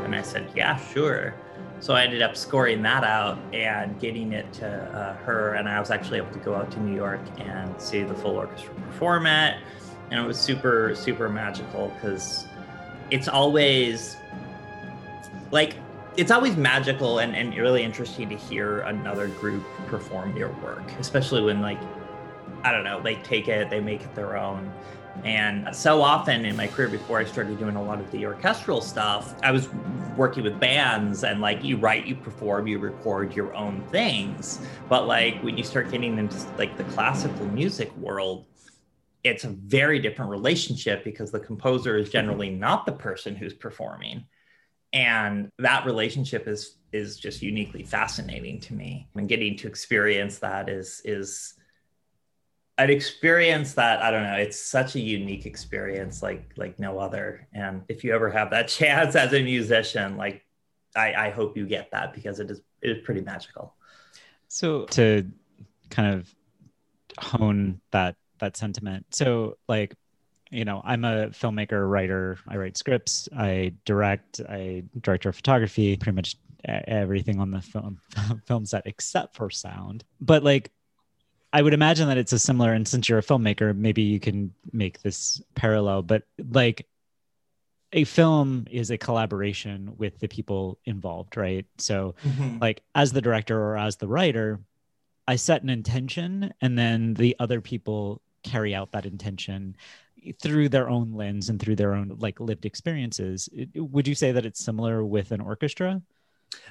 And 0.03 0.15
I 0.15 0.21
said, 0.21 0.49
Yeah, 0.55 0.77
sure. 0.77 1.35
So 1.79 1.93
I 1.93 2.03
ended 2.03 2.23
up 2.23 2.35
scoring 2.35 2.81
that 2.81 3.03
out 3.03 3.37
and 3.53 3.99
getting 3.99 4.31
it 4.31 4.51
to 4.53 4.67
uh, 4.67 5.13
her. 5.17 5.53
And 5.53 5.69
I 5.69 5.79
was 5.79 5.91
actually 5.91 6.17
able 6.17 6.31
to 6.31 6.39
go 6.39 6.55
out 6.55 6.71
to 6.71 6.79
New 6.79 6.95
York 6.95 7.21
and 7.37 7.79
see 7.79 8.01
the 8.01 8.15
full 8.15 8.35
orchestra 8.35 8.73
perform 8.73 9.27
it. 9.27 9.57
And 10.09 10.19
it 10.19 10.25
was 10.25 10.39
super, 10.39 10.95
super 10.95 11.29
magical 11.29 11.89
because 11.89 12.46
it's 13.11 13.27
always 13.27 14.17
like 15.51 15.75
it's 16.17 16.31
always 16.31 16.57
magical 16.57 17.19
and, 17.19 17.35
and 17.35 17.55
really 17.55 17.83
interesting 17.83 18.27
to 18.29 18.35
hear 18.35 18.79
another 18.81 19.27
group 19.27 19.63
perform 19.87 20.35
your 20.35 20.51
work 20.63 20.91
especially 20.99 21.41
when 21.41 21.61
like 21.61 21.79
i 22.63 22.71
don't 22.71 22.83
know 22.83 23.01
they 23.01 23.15
take 23.15 23.47
it 23.47 23.69
they 23.69 23.79
make 23.79 24.01
it 24.01 24.15
their 24.15 24.37
own. 24.37 24.71
And 25.23 25.75
so 25.75 26.03
often 26.03 26.45
in 26.45 26.55
my 26.55 26.67
career 26.67 26.89
before 26.89 27.17
i 27.17 27.25
started 27.25 27.57
doing 27.57 27.75
a 27.75 27.83
lot 27.83 27.99
of 27.99 28.11
the 28.11 28.25
orchestral 28.25 28.81
stuff 28.81 29.33
i 29.41 29.51
was 29.51 29.67
working 30.17 30.43
with 30.43 30.59
bands 30.59 31.23
and 31.23 31.39
like 31.39 31.63
you 31.63 31.77
write 31.77 32.05
you 32.05 32.15
perform 32.15 32.67
you 32.67 32.79
record 32.79 33.35
your 33.35 33.53
own 33.53 33.81
things. 33.91 34.59
But 34.89 35.07
like 35.07 35.41
when 35.41 35.57
you 35.57 35.63
start 35.63 35.91
getting 35.91 36.17
into 36.17 36.37
like 36.57 36.75
the 36.77 36.83
classical 36.85 37.45
music 37.47 37.95
world 37.97 38.45
it's 39.27 39.43
a 39.43 39.49
very 39.49 39.99
different 39.99 40.31
relationship 40.31 41.03
because 41.03 41.31
the 41.31 41.39
composer 41.39 41.97
is 41.97 42.05
mm-hmm. 42.05 42.13
generally 42.13 42.49
not 42.49 42.85
the 42.85 42.91
person 42.91 43.35
who's 43.35 43.53
performing. 43.53 44.25
And 44.93 45.51
that 45.59 45.85
relationship 45.85 46.47
is 46.47 46.77
is 46.93 47.19
just 47.19 47.41
uniquely 47.41 47.83
fascinating 47.83 48.59
to 48.61 48.73
me. 48.73 49.09
And 49.15 49.27
getting 49.27 49.57
to 49.57 49.67
experience 49.67 50.39
that 50.39 50.69
is 50.69 51.01
is 51.03 51.53
an 52.79 52.91
experience 52.91 53.73
that 53.73 54.03
i 54.03 54.11
don't 54.11 54.21
know 54.21 54.35
it's 54.35 54.61
such 54.61 54.93
a 54.93 54.99
unique 54.99 55.47
experience 55.47 56.21
like 56.23 56.51
like 56.57 56.79
no 56.79 56.99
other. 56.99 57.47
And 57.53 57.83
if 57.89 58.03
you 58.03 58.13
ever 58.13 58.29
have 58.29 58.51
that 58.51 58.67
chance 58.79 59.15
as 59.15 59.33
a 59.33 59.43
musician 59.43 60.17
like 60.17 60.45
i 60.95 61.13
i 61.13 61.29
hope 61.29 61.57
you 61.57 61.65
get 61.65 61.91
that 61.91 62.13
because 62.13 62.39
it 62.39 62.49
is 62.49 62.61
it 62.81 62.89
is 62.91 63.03
pretty 63.03 63.21
magical. 63.21 63.75
So 64.47 64.85
to 64.85 65.27
kind 65.89 66.15
of 66.15 66.33
hone 67.19 67.81
that 67.91 68.15
that 68.39 68.57
sentiment. 68.57 69.05
So 69.11 69.57
like, 69.67 69.95
you 70.49 70.65
know, 70.65 70.81
I'm 70.85 71.03
a 71.03 71.27
filmmaker, 71.29 71.89
writer. 71.89 72.37
I 72.47 72.57
write 72.57 72.77
scripts. 72.77 73.27
I 73.37 73.73
direct. 73.85 74.41
I 74.47 74.83
director 75.01 75.29
of 75.29 75.35
photography. 75.35 75.97
Pretty 75.97 76.15
much 76.15 76.37
everything 76.65 77.39
on 77.39 77.51
the 77.51 77.61
film 77.61 77.99
film 78.45 78.65
set 78.65 78.83
except 78.85 79.35
for 79.35 79.49
sound. 79.49 80.03
But 80.21 80.43
like, 80.43 80.71
I 81.53 81.61
would 81.61 81.73
imagine 81.73 82.07
that 82.07 82.17
it's 82.17 82.33
a 82.33 82.39
similar. 82.39 82.73
And 82.73 82.87
since 82.87 83.07
you're 83.09 83.19
a 83.19 83.23
filmmaker, 83.23 83.75
maybe 83.75 84.01
you 84.01 84.19
can 84.19 84.53
make 84.71 85.01
this 85.01 85.41
parallel. 85.55 86.01
But 86.01 86.23
like, 86.51 86.87
a 87.93 88.03
film 88.03 88.67
is 88.69 88.91
a 88.91 88.97
collaboration 88.97 89.93
with 89.97 90.19
the 90.19 90.27
people 90.27 90.77
involved, 90.85 91.37
right? 91.37 91.65
So, 91.77 92.15
mm-hmm. 92.25 92.57
like, 92.59 92.83
as 92.95 93.13
the 93.13 93.21
director 93.21 93.57
or 93.57 93.77
as 93.77 93.95
the 93.95 94.09
writer, 94.09 94.59
I 95.27 95.35
set 95.37 95.63
an 95.63 95.69
intention, 95.69 96.53
and 96.61 96.77
then 96.77 97.13
the 97.13 97.35
other 97.39 97.61
people 97.61 98.21
carry 98.47 98.73
out 98.73 98.91
that 98.91 99.05
intention 99.05 99.75
through 100.41 100.69
their 100.69 100.89
own 100.89 101.13
lens 101.13 101.49
and 101.49 101.59
through 101.59 101.75
their 101.75 101.93
own 101.93 102.15
like 102.19 102.39
lived 102.39 102.65
experiences 102.65 103.49
would 103.75 104.07
you 104.07 104.15
say 104.15 104.31
that 104.31 104.45
it's 104.45 104.63
similar 104.63 105.05
with 105.05 105.31
an 105.31 105.41
orchestra? 105.41 106.01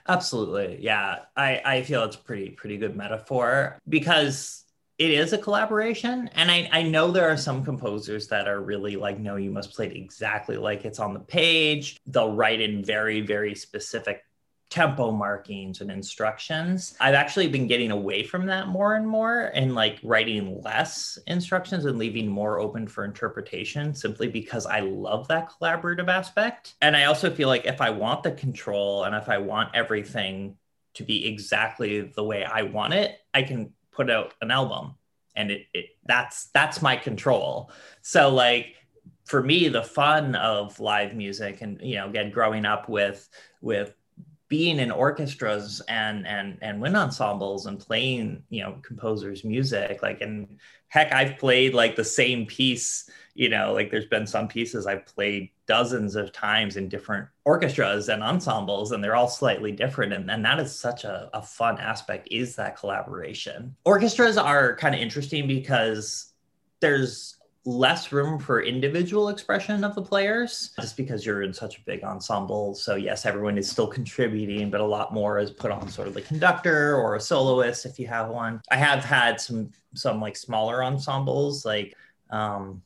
Absolutely. 0.09 0.79
Yeah. 0.81 1.21
I 1.37 1.61
i 1.65 1.83
feel 1.83 2.05
it's 2.05 2.17
pretty 2.17 2.51
pretty 2.51 2.77
good 2.77 2.97
metaphor 2.97 3.79
because 3.89 4.65
it 4.99 5.11
is 5.11 5.35
a 5.35 5.39
collaboration. 5.39 6.31
And 6.35 6.51
I, 6.51 6.71
I 6.73 6.83
know 6.83 7.11
there 7.11 7.29
are 7.29 7.37
some 7.37 7.62
composers 7.62 8.29
that 8.29 8.49
are 8.49 8.62
really 8.62 8.97
like 8.97 9.19
no 9.19 9.37
you 9.37 9.51
must 9.51 9.75
play 9.75 9.87
it 9.87 9.97
exactly 9.97 10.57
like 10.57 10.85
it's 10.85 10.99
on 10.99 11.12
the 11.15 11.21
page. 11.21 11.99
They'll 12.07 12.35
write 12.35 12.61
in 12.61 12.85
very 12.85 13.21
very 13.21 13.55
specific 13.55 14.23
tempo 14.68 15.12
markings 15.12 15.81
and 15.81 15.90
instructions. 15.90 16.96
I've 17.00 17.14
actually 17.14 17.48
been 17.48 17.66
getting 17.66 17.92
away 17.92 18.24
from 18.24 18.46
that 18.46 18.66
more 18.66 18.96
and 18.96 19.07
more 19.07 19.52
and 19.55 19.74
like 19.74 20.00
writing 20.02 20.61
less 20.62 21.18
instructions 21.29 21.85
and 21.85 21.98
leaving 21.98 22.29
more 22.29 22.59
open 22.59 22.88
for 22.88 23.05
interpretation 23.05 23.94
simply 23.94 24.29
because 24.29 24.66
I 24.66 24.81
love 24.81 25.29
that 25.29 25.50
collaborative 25.50 26.09
aspect. 26.09 26.74
And 26.83 26.96
I 26.96 27.05
also 27.05 27.33
feel 27.33 27.48
like 27.48 27.64
if 27.64 27.81
I 27.81 27.90
want 27.90 28.24
the 28.24 28.33
control 28.33 29.05
and 29.05 29.14
if 29.14 29.29
I 29.29 29.38
want 29.38 29.74
everything 29.74 30.57
to 30.94 31.05
be 31.05 31.26
exactly 31.26 32.00
the 32.00 32.24
way 32.24 32.44
I 32.44 32.62
want 32.62 32.94
it, 32.94 33.18
I 33.33 33.42
can 33.42 33.72
put 33.92 34.11
out 34.11 34.35
an 34.40 34.50
album 34.50 34.96
and 35.37 35.50
it, 35.50 35.66
it 35.74 35.87
that's 36.05 36.46
that's 36.46 36.83
my 36.83 36.96
control. 36.96 37.70
So 38.02 38.31
like 38.31 38.74
for 39.26 39.42
me 39.42 39.68
the 39.68 39.83
fun 39.83 40.35
of 40.35 40.81
live 40.81 41.14
music 41.14 41.61
and 41.61 41.81
you 41.83 41.96
know 41.96 42.09
again 42.09 42.31
growing 42.31 42.64
up 42.64 42.88
with 42.88 43.29
with 43.61 43.94
being 44.48 44.78
in 44.78 44.90
orchestras 44.90 45.80
and 45.88 46.26
and 46.26 46.59
and 46.62 46.80
wind 46.80 46.96
ensembles 46.96 47.66
and 47.66 47.78
playing 47.80 48.42
you 48.48 48.62
know 48.62 48.76
composers 48.82 49.44
music 49.44 50.02
like 50.02 50.20
and 50.20 50.59
heck 50.88 51.12
i've 51.12 51.37
played 51.38 51.74
like 51.74 51.96
the 51.96 52.04
same 52.04 52.46
piece 52.46 53.11
you 53.35 53.48
know 53.48 53.72
like 53.72 53.90
there's 53.90 54.06
been 54.06 54.26
some 54.26 54.46
pieces 54.46 54.87
i've 54.87 55.04
played 55.06 55.50
dozens 55.66 56.14
of 56.14 56.32
times 56.32 56.76
in 56.76 56.88
different 56.88 57.26
orchestras 57.44 58.09
and 58.09 58.22
ensembles 58.22 58.92
and 58.92 59.02
they're 59.02 59.16
all 59.16 59.28
slightly 59.28 59.72
different 59.72 60.12
and, 60.12 60.30
and 60.30 60.44
that 60.44 60.61
is 60.61 60.74
such 60.74 61.04
a, 61.04 61.28
a 61.35 61.42
fun 61.42 61.78
aspect 61.78 62.28
is 62.30 62.56
that 62.56 62.76
collaboration. 62.76 63.74
Orchestras 63.85 64.37
are 64.37 64.76
kind 64.76 64.94
of 64.94 65.00
interesting 65.00 65.46
because 65.46 66.32
there's 66.80 67.36
less 67.66 68.12
room 68.12 68.38
for 68.38 68.62
individual 68.62 69.29
expression 69.29 69.83
of 69.83 69.94
the 69.94 70.02
players 70.02 70.70
just 70.81 70.96
because 70.96 71.26
you're 71.26 71.42
in 71.42 71.52
such 71.52 71.79
a 71.79 71.81
big 71.83 72.05
ensemble. 72.05 72.74
So, 72.74 72.94
yes, 72.94 73.26
everyone 73.26 73.59
is 73.59 73.68
still 73.68 73.88
contributing, 73.88 74.70
but 74.70 74.81
a 74.81 74.85
lot 74.85 75.12
more 75.12 75.38
is 75.38 75.50
put 75.50 75.72
on 75.72 75.88
sort 75.88 76.07
of 76.07 76.14
the 76.14 76.22
conductor 76.22 76.94
or 76.94 77.16
a 77.16 77.20
soloist 77.20 77.85
if 77.85 77.98
you 77.98 78.07
have 78.07 78.29
one. 78.29 78.61
I 78.70 78.76
have 78.76 79.05
had 79.05 79.40
some, 79.40 79.72
some 79.94 80.20
like 80.20 80.37
smaller 80.37 80.85
ensembles, 80.85 81.64
like, 81.64 81.96
um, 82.31 82.83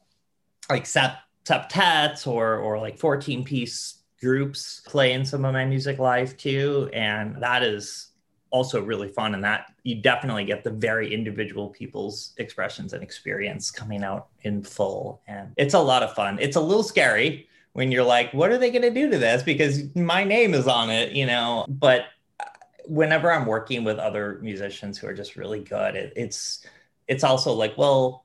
like 0.70 0.84
sept, 0.84 1.18
septets 1.44 2.26
or, 2.26 2.56
or 2.58 2.78
like 2.78 2.98
14 2.98 3.44
piece 3.44 3.98
groups 4.20 4.82
play 4.86 5.12
in 5.12 5.24
some 5.24 5.44
of 5.44 5.52
my 5.52 5.64
music 5.64 5.98
live 5.98 6.36
too. 6.36 6.88
And 6.92 7.36
that 7.42 7.62
is 7.62 8.09
also 8.50 8.82
really 8.82 9.08
fun 9.08 9.34
and 9.34 9.44
that 9.44 9.72
you 9.84 9.94
definitely 9.94 10.44
get 10.44 10.64
the 10.64 10.70
very 10.70 11.12
individual 11.12 11.68
people's 11.68 12.32
expressions 12.38 12.92
and 12.92 13.02
experience 13.02 13.70
coming 13.70 14.02
out 14.02 14.28
in 14.42 14.62
full 14.62 15.22
and 15.26 15.52
it's 15.56 15.74
a 15.74 15.78
lot 15.78 16.02
of 16.02 16.12
fun. 16.14 16.38
It's 16.40 16.56
a 16.56 16.60
little 16.60 16.82
scary 16.82 17.48
when 17.72 17.92
you're 17.92 18.04
like 18.04 18.32
what 18.32 18.50
are 18.50 18.58
they 18.58 18.70
going 18.70 18.82
to 18.82 18.90
do 18.90 19.08
to 19.10 19.18
this? 19.18 19.42
Because 19.42 19.94
my 19.94 20.24
name 20.24 20.54
is 20.54 20.66
on 20.66 20.90
it 20.90 21.12
you 21.12 21.26
know? 21.26 21.64
But 21.68 22.06
uh, 22.40 22.44
whenever 22.86 23.30
i'm 23.30 23.46
working 23.46 23.84
with 23.84 23.98
other 23.98 24.38
musicians 24.42 24.98
who 24.98 25.06
are 25.06 25.14
just 25.14 25.36
really 25.36 25.60
good 25.60 25.94
it, 25.94 26.12
it's 26.16 26.66
it's 27.10 27.24
also 27.24 27.52
like, 27.52 27.76
well, 27.76 28.24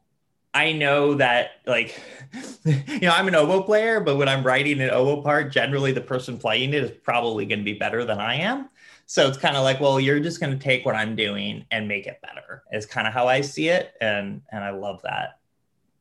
I 0.53 0.71
know 0.71 1.15
that 1.15 1.53
like 1.65 1.99
you 2.63 2.99
know, 3.01 3.09
I'm 3.09 3.27
an 3.27 3.35
oboe 3.35 3.63
player, 3.63 3.99
but 3.99 4.15
when 4.15 4.29
I'm 4.29 4.43
writing 4.43 4.79
an 4.79 4.91
oboe 4.91 5.21
part, 5.21 5.51
generally 5.51 5.91
the 5.91 6.01
person 6.01 6.38
playing 6.38 6.73
it 6.73 6.83
is 6.83 6.91
probably 6.91 7.45
going 7.45 7.59
to 7.59 7.65
be 7.65 7.73
better 7.73 8.05
than 8.05 8.19
I 8.19 8.35
am. 8.35 8.69
So 9.07 9.27
it's 9.27 9.37
kind 9.37 9.55
of 9.55 9.63
like, 9.63 9.79
well, 9.79 9.99
you're 9.99 10.19
just 10.19 10.39
going 10.39 10.57
to 10.57 10.63
take 10.63 10.85
what 10.85 10.95
I'm 10.95 11.15
doing 11.15 11.65
and 11.71 11.87
make 11.87 12.07
it 12.07 12.19
better. 12.21 12.63
Is 12.71 12.85
kind 12.85 13.07
of 13.07 13.13
how 13.13 13.27
I 13.27 13.41
see 13.41 13.69
it, 13.69 13.93
and 14.01 14.41
and 14.51 14.63
I 14.63 14.71
love 14.71 15.01
that. 15.03 15.39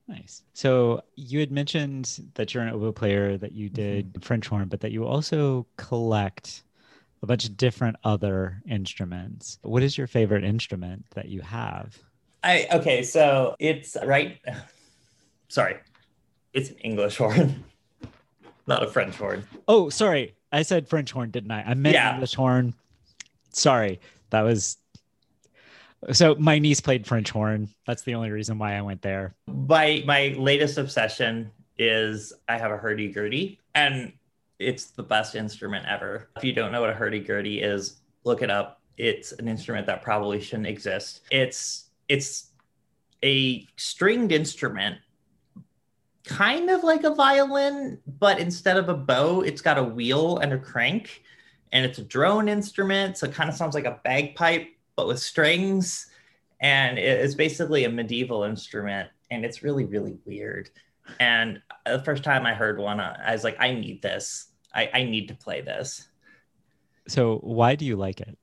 Nice. 0.08 0.42
So 0.52 1.02
you 1.16 1.40
had 1.40 1.50
mentioned 1.50 2.30
that 2.34 2.52
you're 2.52 2.62
an 2.62 2.70
oboe 2.70 2.92
player, 2.92 3.38
that 3.38 3.52
you 3.52 3.68
did 3.68 4.12
mm-hmm. 4.12 4.20
French 4.20 4.48
horn, 4.48 4.68
but 4.68 4.80
that 4.80 4.92
you 4.92 5.04
also 5.04 5.66
collect 5.76 6.62
a 7.22 7.26
bunch 7.26 7.46
of 7.46 7.56
different 7.56 7.96
other 8.04 8.62
instruments. 8.68 9.58
What 9.62 9.82
is 9.82 9.96
your 9.96 10.06
favorite 10.06 10.44
instrument 10.44 11.06
that 11.14 11.28
you 11.28 11.40
have? 11.40 11.98
I 12.42 12.66
okay, 12.72 13.02
so 13.02 13.56
it's 13.58 13.96
right. 14.04 14.38
Sorry, 15.48 15.76
it's 16.52 16.70
an 16.70 16.76
English 16.78 17.16
horn, 17.18 17.64
not 18.66 18.82
a 18.82 18.88
French 18.88 19.14
horn. 19.16 19.46
Oh, 19.68 19.88
sorry, 19.88 20.34
I 20.52 20.62
said 20.62 20.88
French 20.88 21.12
horn, 21.12 21.30
didn't 21.30 21.50
I? 21.50 21.62
I 21.62 21.74
meant 21.74 21.94
yeah. 21.94 22.12
English 22.12 22.34
horn. 22.34 22.74
Sorry, 23.54 24.00
that 24.30 24.42
was. 24.42 24.76
So 26.12 26.34
my 26.34 26.58
niece 26.58 26.80
played 26.80 27.06
French 27.06 27.30
horn. 27.30 27.68
That's 27.86 28.02
the 28.02 28.14
only 28.14 28.30
reason 28.30 28.58
why 28.58 28.76
I 28.76 28.82
went 28.82 29.02
there. 29.02 29.34
My 29.46 30.02
my 30.06 30.34
latest 30.36 30.76
obsession 30.78 31.50
is 31.78 32.32
I 32.48 32.58
have 32.58 32.70
a 32.70 32.76
hurdy 32.76 33.08
gurdy, 33.10 33.60
and 33.74 34.12
it's 34.58 34.86
the 34.86 35.02
best 35.02 35.34
instrument 35.34 35.86
ever. 35.88 36.28
If 36.36 36.44
you 36.44 36.52
don't 36.52 36.72
know 36.72 36.80
what 36.80 36.90
a 36.90 36.94
hurdy 36.94 37.20
gurdy 37.20 37.60
is, 37.60 38.00
look 38.24 38.42
it 38.42 38.50
up. 38.50 38.80
It's 38.96 39.32
an 39.32 39.48
instrument 39.48 39.86
that 39.86 40.02
probably 40.02 40.40
shouldn't 40.40 40.68
exist. 40.68 41.22
It's 41.30 41.90
it's 42.08 42.50
a 43.24 43.66
stringed 43.76 44.32
instrument 44.32 44.98
kind 46.26 46.70
of 46.70 46.82
like 46.82 47.04
a 47.04 47.14
violin 47.14 47.98
but 48.18 48.38
instead 48.38 48.76
of 48.76 48.88
a 48.88 48.94
bow 48.94 49.42
it's 49.42 49.60
got 49.60 49.76
a 49.76 49.82
wheel 49.82 50.38
and 50.38 50.52
a 50.52 50.58
crank 50.58 51.22
and 51.74 51.84
it's 51.84 51.98
a 51.98 52.04
drone 52.04 52.48
instrument 52.48 53.18
so 53.18 53.26
it 53.26 53.34
kind 53.34 53.50
of 53.50 53.56
sounds 53.56 53.74
like 53.74 53.84
a 53.84 54.00
bagpipe 54.04 54.68
but 54.96 55.06
with 55.06 55.18
strings 55.18 56.06
and 56.60 56.98
it's 56.98 57.34
basically 57.34 57.84
a 57.84 57.88
medieval 57.88 58.44
instrument 58.44 59.10
and 59.30 59.44
it's 59.44 59.62
really 59.62 59.84
really 59.84 60.16
weird 60.24 60.70
and 61.20 61.60
uh, 61.84 61.96
the 61.98 62.02
first 62.04 62.24
time 62.24 62.46
i 62.46 62.54
heard 62.54 62.78
one 62.78 63.00
uh, 63.00 63.20
i 63.26 63.32
was 63.32 63.44
like 63.44 63.56
i 63.60 63.74
need 63.74 64.00
this 64.00 64.46
i, 64.74 64.88
I 64.94 65.02
need 65.02 65.28
to 65.28 65.34
play 65.34 65.60
this 65.60 66.08
so 67.06 67.37
why 67.38 67.74
do 67.74 67.84
you 67.84 67.96
like 67.96 68.20
it 68.20 68.38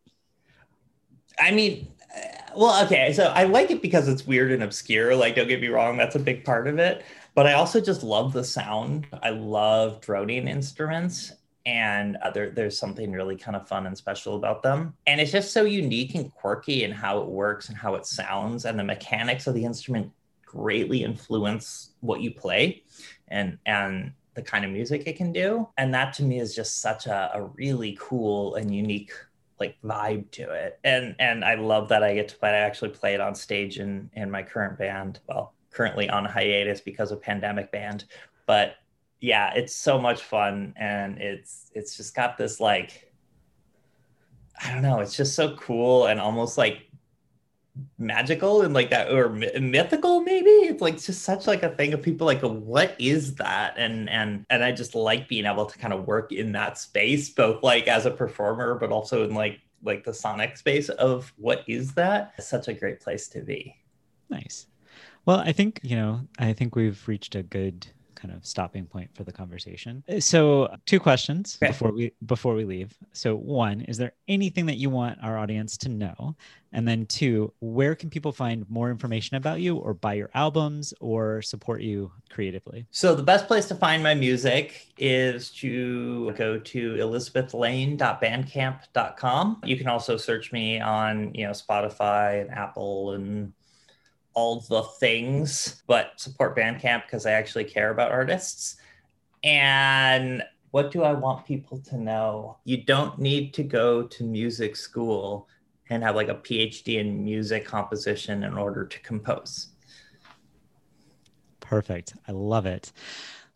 i 1.40 1.50
mean 1.50 1.88
uh, 2.14 2.42
well, 2.56 2.84
okay. 2.86 3.14
So 3.14 3.28
I 3.28 3.46
like 3.46 3.72
it 3.72 3.82
because 3.82 4.10
it's 4.10 4.28
weird 4.28 4.52
and 4.52 4.64
obscure. 4.64 5.16
Like, 5.16 5.36
don't 5.36 5.48
get 5.48 5.62
me 5.62 5.68
wrong, 5.68 5.96
that's 5.96 6.16
a 6.16 6.20
big 6.20 6.44
part 6.44 6.68
of 6.68 6.80
it. 6.80 7.06
But 7.34 7.48
I 7.48 7.54
also 7.54 7.80
just 7.80 8.04
love 8.04 8.34
the 8.34 8.44
sound. 8.44 9.08
I 9.24 9.30
love 9.30 10.02
droning 10.02 10.50
instruments, 10.50 11.32
and 11.66 12.18
uh, 12.18 12.32
there, 12.32 12.50
there's 12.50 12.78
something 12.78 13.12
really 13.12 13.36
kind 13.36 13.56
of 13.56 13.68
fun 13.68 13.86
and 13.86 13.98
special 13.98 14.36
about 14.36 14.64
them. 14.64 14.96
And 15.08 15.22
it's 15.22 15.32
just 15.32 15.54
so 15.54 15.64
unique 15.64 16.16
and 16.16 16.34
quirky 16.34 16.84
in 16.84 16.92
how 16.92 17.20
it 17.20 17.28
works 17.28 17.70
and 17.70 17.78
how 17.78 17.96
it 17.96 18.06
sounds, 18.06 18.66
and 18.66 18.78
the 18.78 18.84
mechanics 18.84 19.48
of 19.48 19.54
the 19.54 19.64
instrument 19.64 20.12
greatly 20.46 21.04
influence 21.04 21.92
what 22.02 22.22
you 22.22 22.32
play, 22.32 22.84
and 23.28 23.58
and 23.66 24.14
the 24.34 24.42
kind 24.42 24.64
of 24.64 24.72
music 24.72 25.04
it 25.06 25.18
can 25.18 25.32
do. 25.32 25.68
And 25.78 25.94
that 25.94 26.14
to 26.14 26.24
me 26.24 26.40
is 26.40 26.56
just 26.56 26.82
such 26.82 27.06
a, 27.06 27.32
a 27.34 27.44
really 27.44 27.98
cool 28.00 28.56
and 28.56 28.74
unique 28.74 29.12
like 29.60 29.78
vibe 29.84 30.30
to 30.32 30.52
it 30.52 30.80
and 30.84 31.16
and 31.20 31.46
i 31.46 31.54
love 31.54 31.88
that 31.88 32.02
i 32.02 32.16
get 32.16 32.28
to 32.28 32.36
play 32.36 32.50
i 32.50 32.54
actually 32.54 32.90
play 32.90 33.14
it 33.14 33.22
on 33.22 33.36
stage 33.36 33.78
in 33.78 34.10
in 34.14 34.30
my 34.30 34.42
current 34.42 34.76
band 34.76 35.20
well 35.28 35.54
currently 35.70 36.10
on 36.10 36.26
hiatus 36.26 36.82
because 36.82 37.12
of 37.12 37.22
pandemic 37.22 37.72
band 37.72 38.06
but 38.48 38.78
yeah 39.22 39.54
it's 39.54 39.74
so 39.74 40.00
much 40.00 40.22
fun 40.22 40.74
and 40.76 41.18
it's 41.20 41.72
it's 41.74 41.96
just 41.96 42.16
got 42.16 42.38
this 42.38 42.60
like 42.60 43.14
i 44.64 44.74
don't 44.74 44.82
know 44.82 45.00
it's 45.00 45.16
just 45.16 45.36
so 45.36 45.56
cool 45.56 46.08
and 46.08 46.20
almost 46.20 46.58
like 46.58 46.92
magical 47.98 48.62
and 48.62 48.74
like 48.74 48.90
that 48.90 49.12
or 49.12 49.30
mythical 49.30 50.22
maybe? 50.22 50.50
It's 50.50 50.82
like 50.82 51.02
just 51.02 51.22
such 51.22 51.48
like 51.48 51.64
a 51.64 51.70
thing 51.70 51.94
of 51.94 52.02
people 52.02 52.28
like 52.28 52.42
what 52.42 52.96
is 53.00 53.36
that? 53.36 53.76
And 53.78 54.10
and 54.10 54.46
and 54.50 54.64
i 54.64 54.72
just 54.72 54.96
like 54.96 55.28
being 55.28 55.46
able 55.46 55.66
to 55.66 55.78
kind 55.78 55.94
of 55.94 56.08
work 56.08 56.32
in 56.32 56.52
that 56.54 56.78
space 56.78 57.30
both 57.30 57.64
like 57.64 57.88
as 57.88 58.06
a 58.06 58.12
performer 58.12 58.76
but 58.76 58.92
also 58.92 59.24
in 59.24 59.34
like 59.34 59.60
like 59.84 60.04
the 60.04 60.14
sonic 60.14 60.58
space 60.58 60.90
of 60.90 61.34
what 61.38 61.64
is 61.68 61.94
that? 61.94 62.34
It's 62.38 62.48
such 62.48 62.68
a 62.68 62.74
great 62.74 63.00
place 63.00 63.28
to 63.30 63.42
be. 63.42 63.76
Nice. 64.30 64.68
Well 65.26 65.40
i 65.40 65.52
think 65.52 65.80
you 65.84 65.96
know 65.96 66.22
i 66.40 66.54
think 66.54 66.76
we've 66.76 67.08
reached 67.08 67.36
a 67.36 67.44
good 67.44 67.88
kind 68.22 68.34
of 68.34 68.46
stopping 68.46 68.86
point 68.86 69.10
for 69.14 69.24
the 69.24 69.32
conversation. 69.32 70.04
Uh, 70.08 70.20
so, 70.20 70.76
two 70.86 71.00
questions 71.00 71.58
okay. 71.62 71.72
before 71.72 71.92
we 71.92 72.12
before 72.26 72.54
we 72.54 72.66
leave. 72.66 72.96
So, 73.14 73.36
one, 73.36 73.82
is 73.82 73.98
there 73.98 74.14
anything 74.28 74.68
that 74.68 74.78
you 74.78 74.90
want 74.90 75.18
our 75.24 75.38
audience 75.38 75.78
to 75.78 75.90
know? 75.90 76.36
And 76.74 76.88
then 76.88 77.06
two, 77.06 77.52
where 77.60 77.96
can 77.96 78.10
people 78.10 78.32
find 78.32 78.66
more 78.70 78.90
information 78.90 79.36
about 79.36 79.60
you 79.60 79.76
or 79.76 79.94
buy 79.94 80.14
your 80.14 80.30
albums 80.34 80.94
or 81.02 81.42
support 81.42 81.82
you 81.82 82.14
creatively? 82.30 82.86
So, 82.92 83.14
the 83.16 83.24
best 83.24 83.48
place 83.48 83.66
to 83.68 83.76
find 83.76 84.02
my 84.04 84.14
music 84.14 84.88
is 84.98 85.50
to 85.52 86.32
go 86.34 86.60
to 86.60 86.94
elizabethlane.bandcamp.com. 86.94 89.62
You 89.66 89.78
can 89.78 89.88
also 89.88 90.18
search 90.18 90.52
me 90.52 90.80
on, 90.80 91.34
you 91.34 91.46
know, 91.46 91.52
Spotify 91.52 92.42
and 92.42 92.52
Apple 92.52 93.14
and 93.14 93.54
all 94.34 94.62
the 94.62 94.84
things, 95.00 95.84
but 95.88 96.20
support 96.20 96.56
Bandcamp 96.56 97.06
because 97.06 97.26
I 97.26 97.32
actually 97.32 97.66
care 97.66 97.92
about 97.92 98.12
artists. 98.12 98.78
And 99.44 100.44
what 100.72 100.92
do 100.92 101.04
I 101.04 101.14
want 101.14 101.46
people 101.46 101.80
to 101.80 101.98
know? 101.98 102.58
You 102.64 102.84
don't 102.84 103.20
need 103.20 103.54
to 103.56 103.64
go 103.64 104.04
to 104.04 104.24
music 104.24 104.76
school 104.76 105.48
and 105.90 106.04
have 106.04 106.16
like 106.16 106.30
a 106.30 106.36
PhD 106.36 107.00
in 107.00 107.24
music 107.24 107.66
composition 107.66 108.44
in 108.44 108.58
order 108.58 108.86
to 108.86 109.00
compose. 109.02 109.68
Perfect. 111.60 112.14
I 112.28 112.32
love 112.32 112.66
it. 112.66 112.92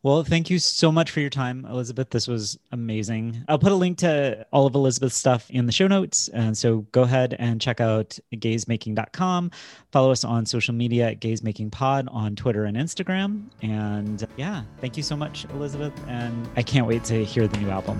Well, 0.05 0.23
thank 0.23 0.51
you 0.51 0.59
so 0.59 0.91
much 0.91 1.09
for 1.09 1.19
your 1.19 1.31
time, 1.31 1.65
Elizabeth. 1.65 2.11
This 2.11 2.27
was 2.27 2.59
amazing. 2.71 3.43
I'll 3.47 3.57
put 3.57 3.71
a 3.71 3.75
link 3.75 3.97
to 3.97 4.45
all 4.53 4.67
of 4.67 4.75
Elizabeth's 4.75 5.15
stuff 5.15 5.49
in 5.49 5.65
the 5.65 5.71
show 5.71 5.87
notes. 5.87 6.27
And 6.27 6.55
so 6.55 6.81
go 6.91 7.01
ahead 7.01 7.35
and 7.39 7.59
check 7.59 7.81
out 7.81 8.19
gazemaking.com. 8.35 9.49
Follow 9.91 10.11
us 10.11 10.23
on 10.23 10.45
social 10.45 10.75
media 10.75 11.09
at 11.09 11.21
gazemakingpod 11.21 12.13
on 12.13 12.35
Twitter 12.35 12.65
and 12.65 12.77
Instagram. 12.77 13.45
And 13.63 14.27
yeah, 14.37 14.61
thank 14.79 14.95
you 14.95 15.01
so 15.01 15.15
much, 15.15 15.45
Elizabeth. 15.45 15.99
And 16.07 16.47
I 16.55 16.61
can't 16.61 16.85
wait 16.85 17.03
to 17.05 17.25
hear 17.25 17.47
the 17.47 17.57
new 17.57 17.71
album. 17.71 17.99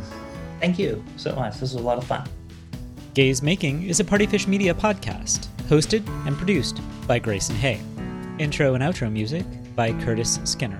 Thank 0.59 0.77
you 0.77 1.03
so 1.17 1.33
much. 1.33 1.53
This 1.53 1.73
was 1.73 1.73
a 1.73 1.79
lot 1.79 1.97
of 1.97 2.03
fun. 2.03 2.29
Gaze 3.15 3.41
Making 3.41 3.81
is 3.81 3.99
a 3.99 4.03
Partyfish 4.03 4.45
Media 4.45 4.75
podcast, 4.75 5.47
hosted 5.69 6.07
and 6.27 6.37
produced 6.37 6.79
by 7.07 7.17
Grayson 7.17 7.55
Hay. 7.55 7.81
Intro 8.37 8.75
and 8.75 8.83
outro 8.83 9.11
music 9.11 9.43
by 9.75 9.91
Curtis 10.03 10.39
Skinner. 10.43 10.79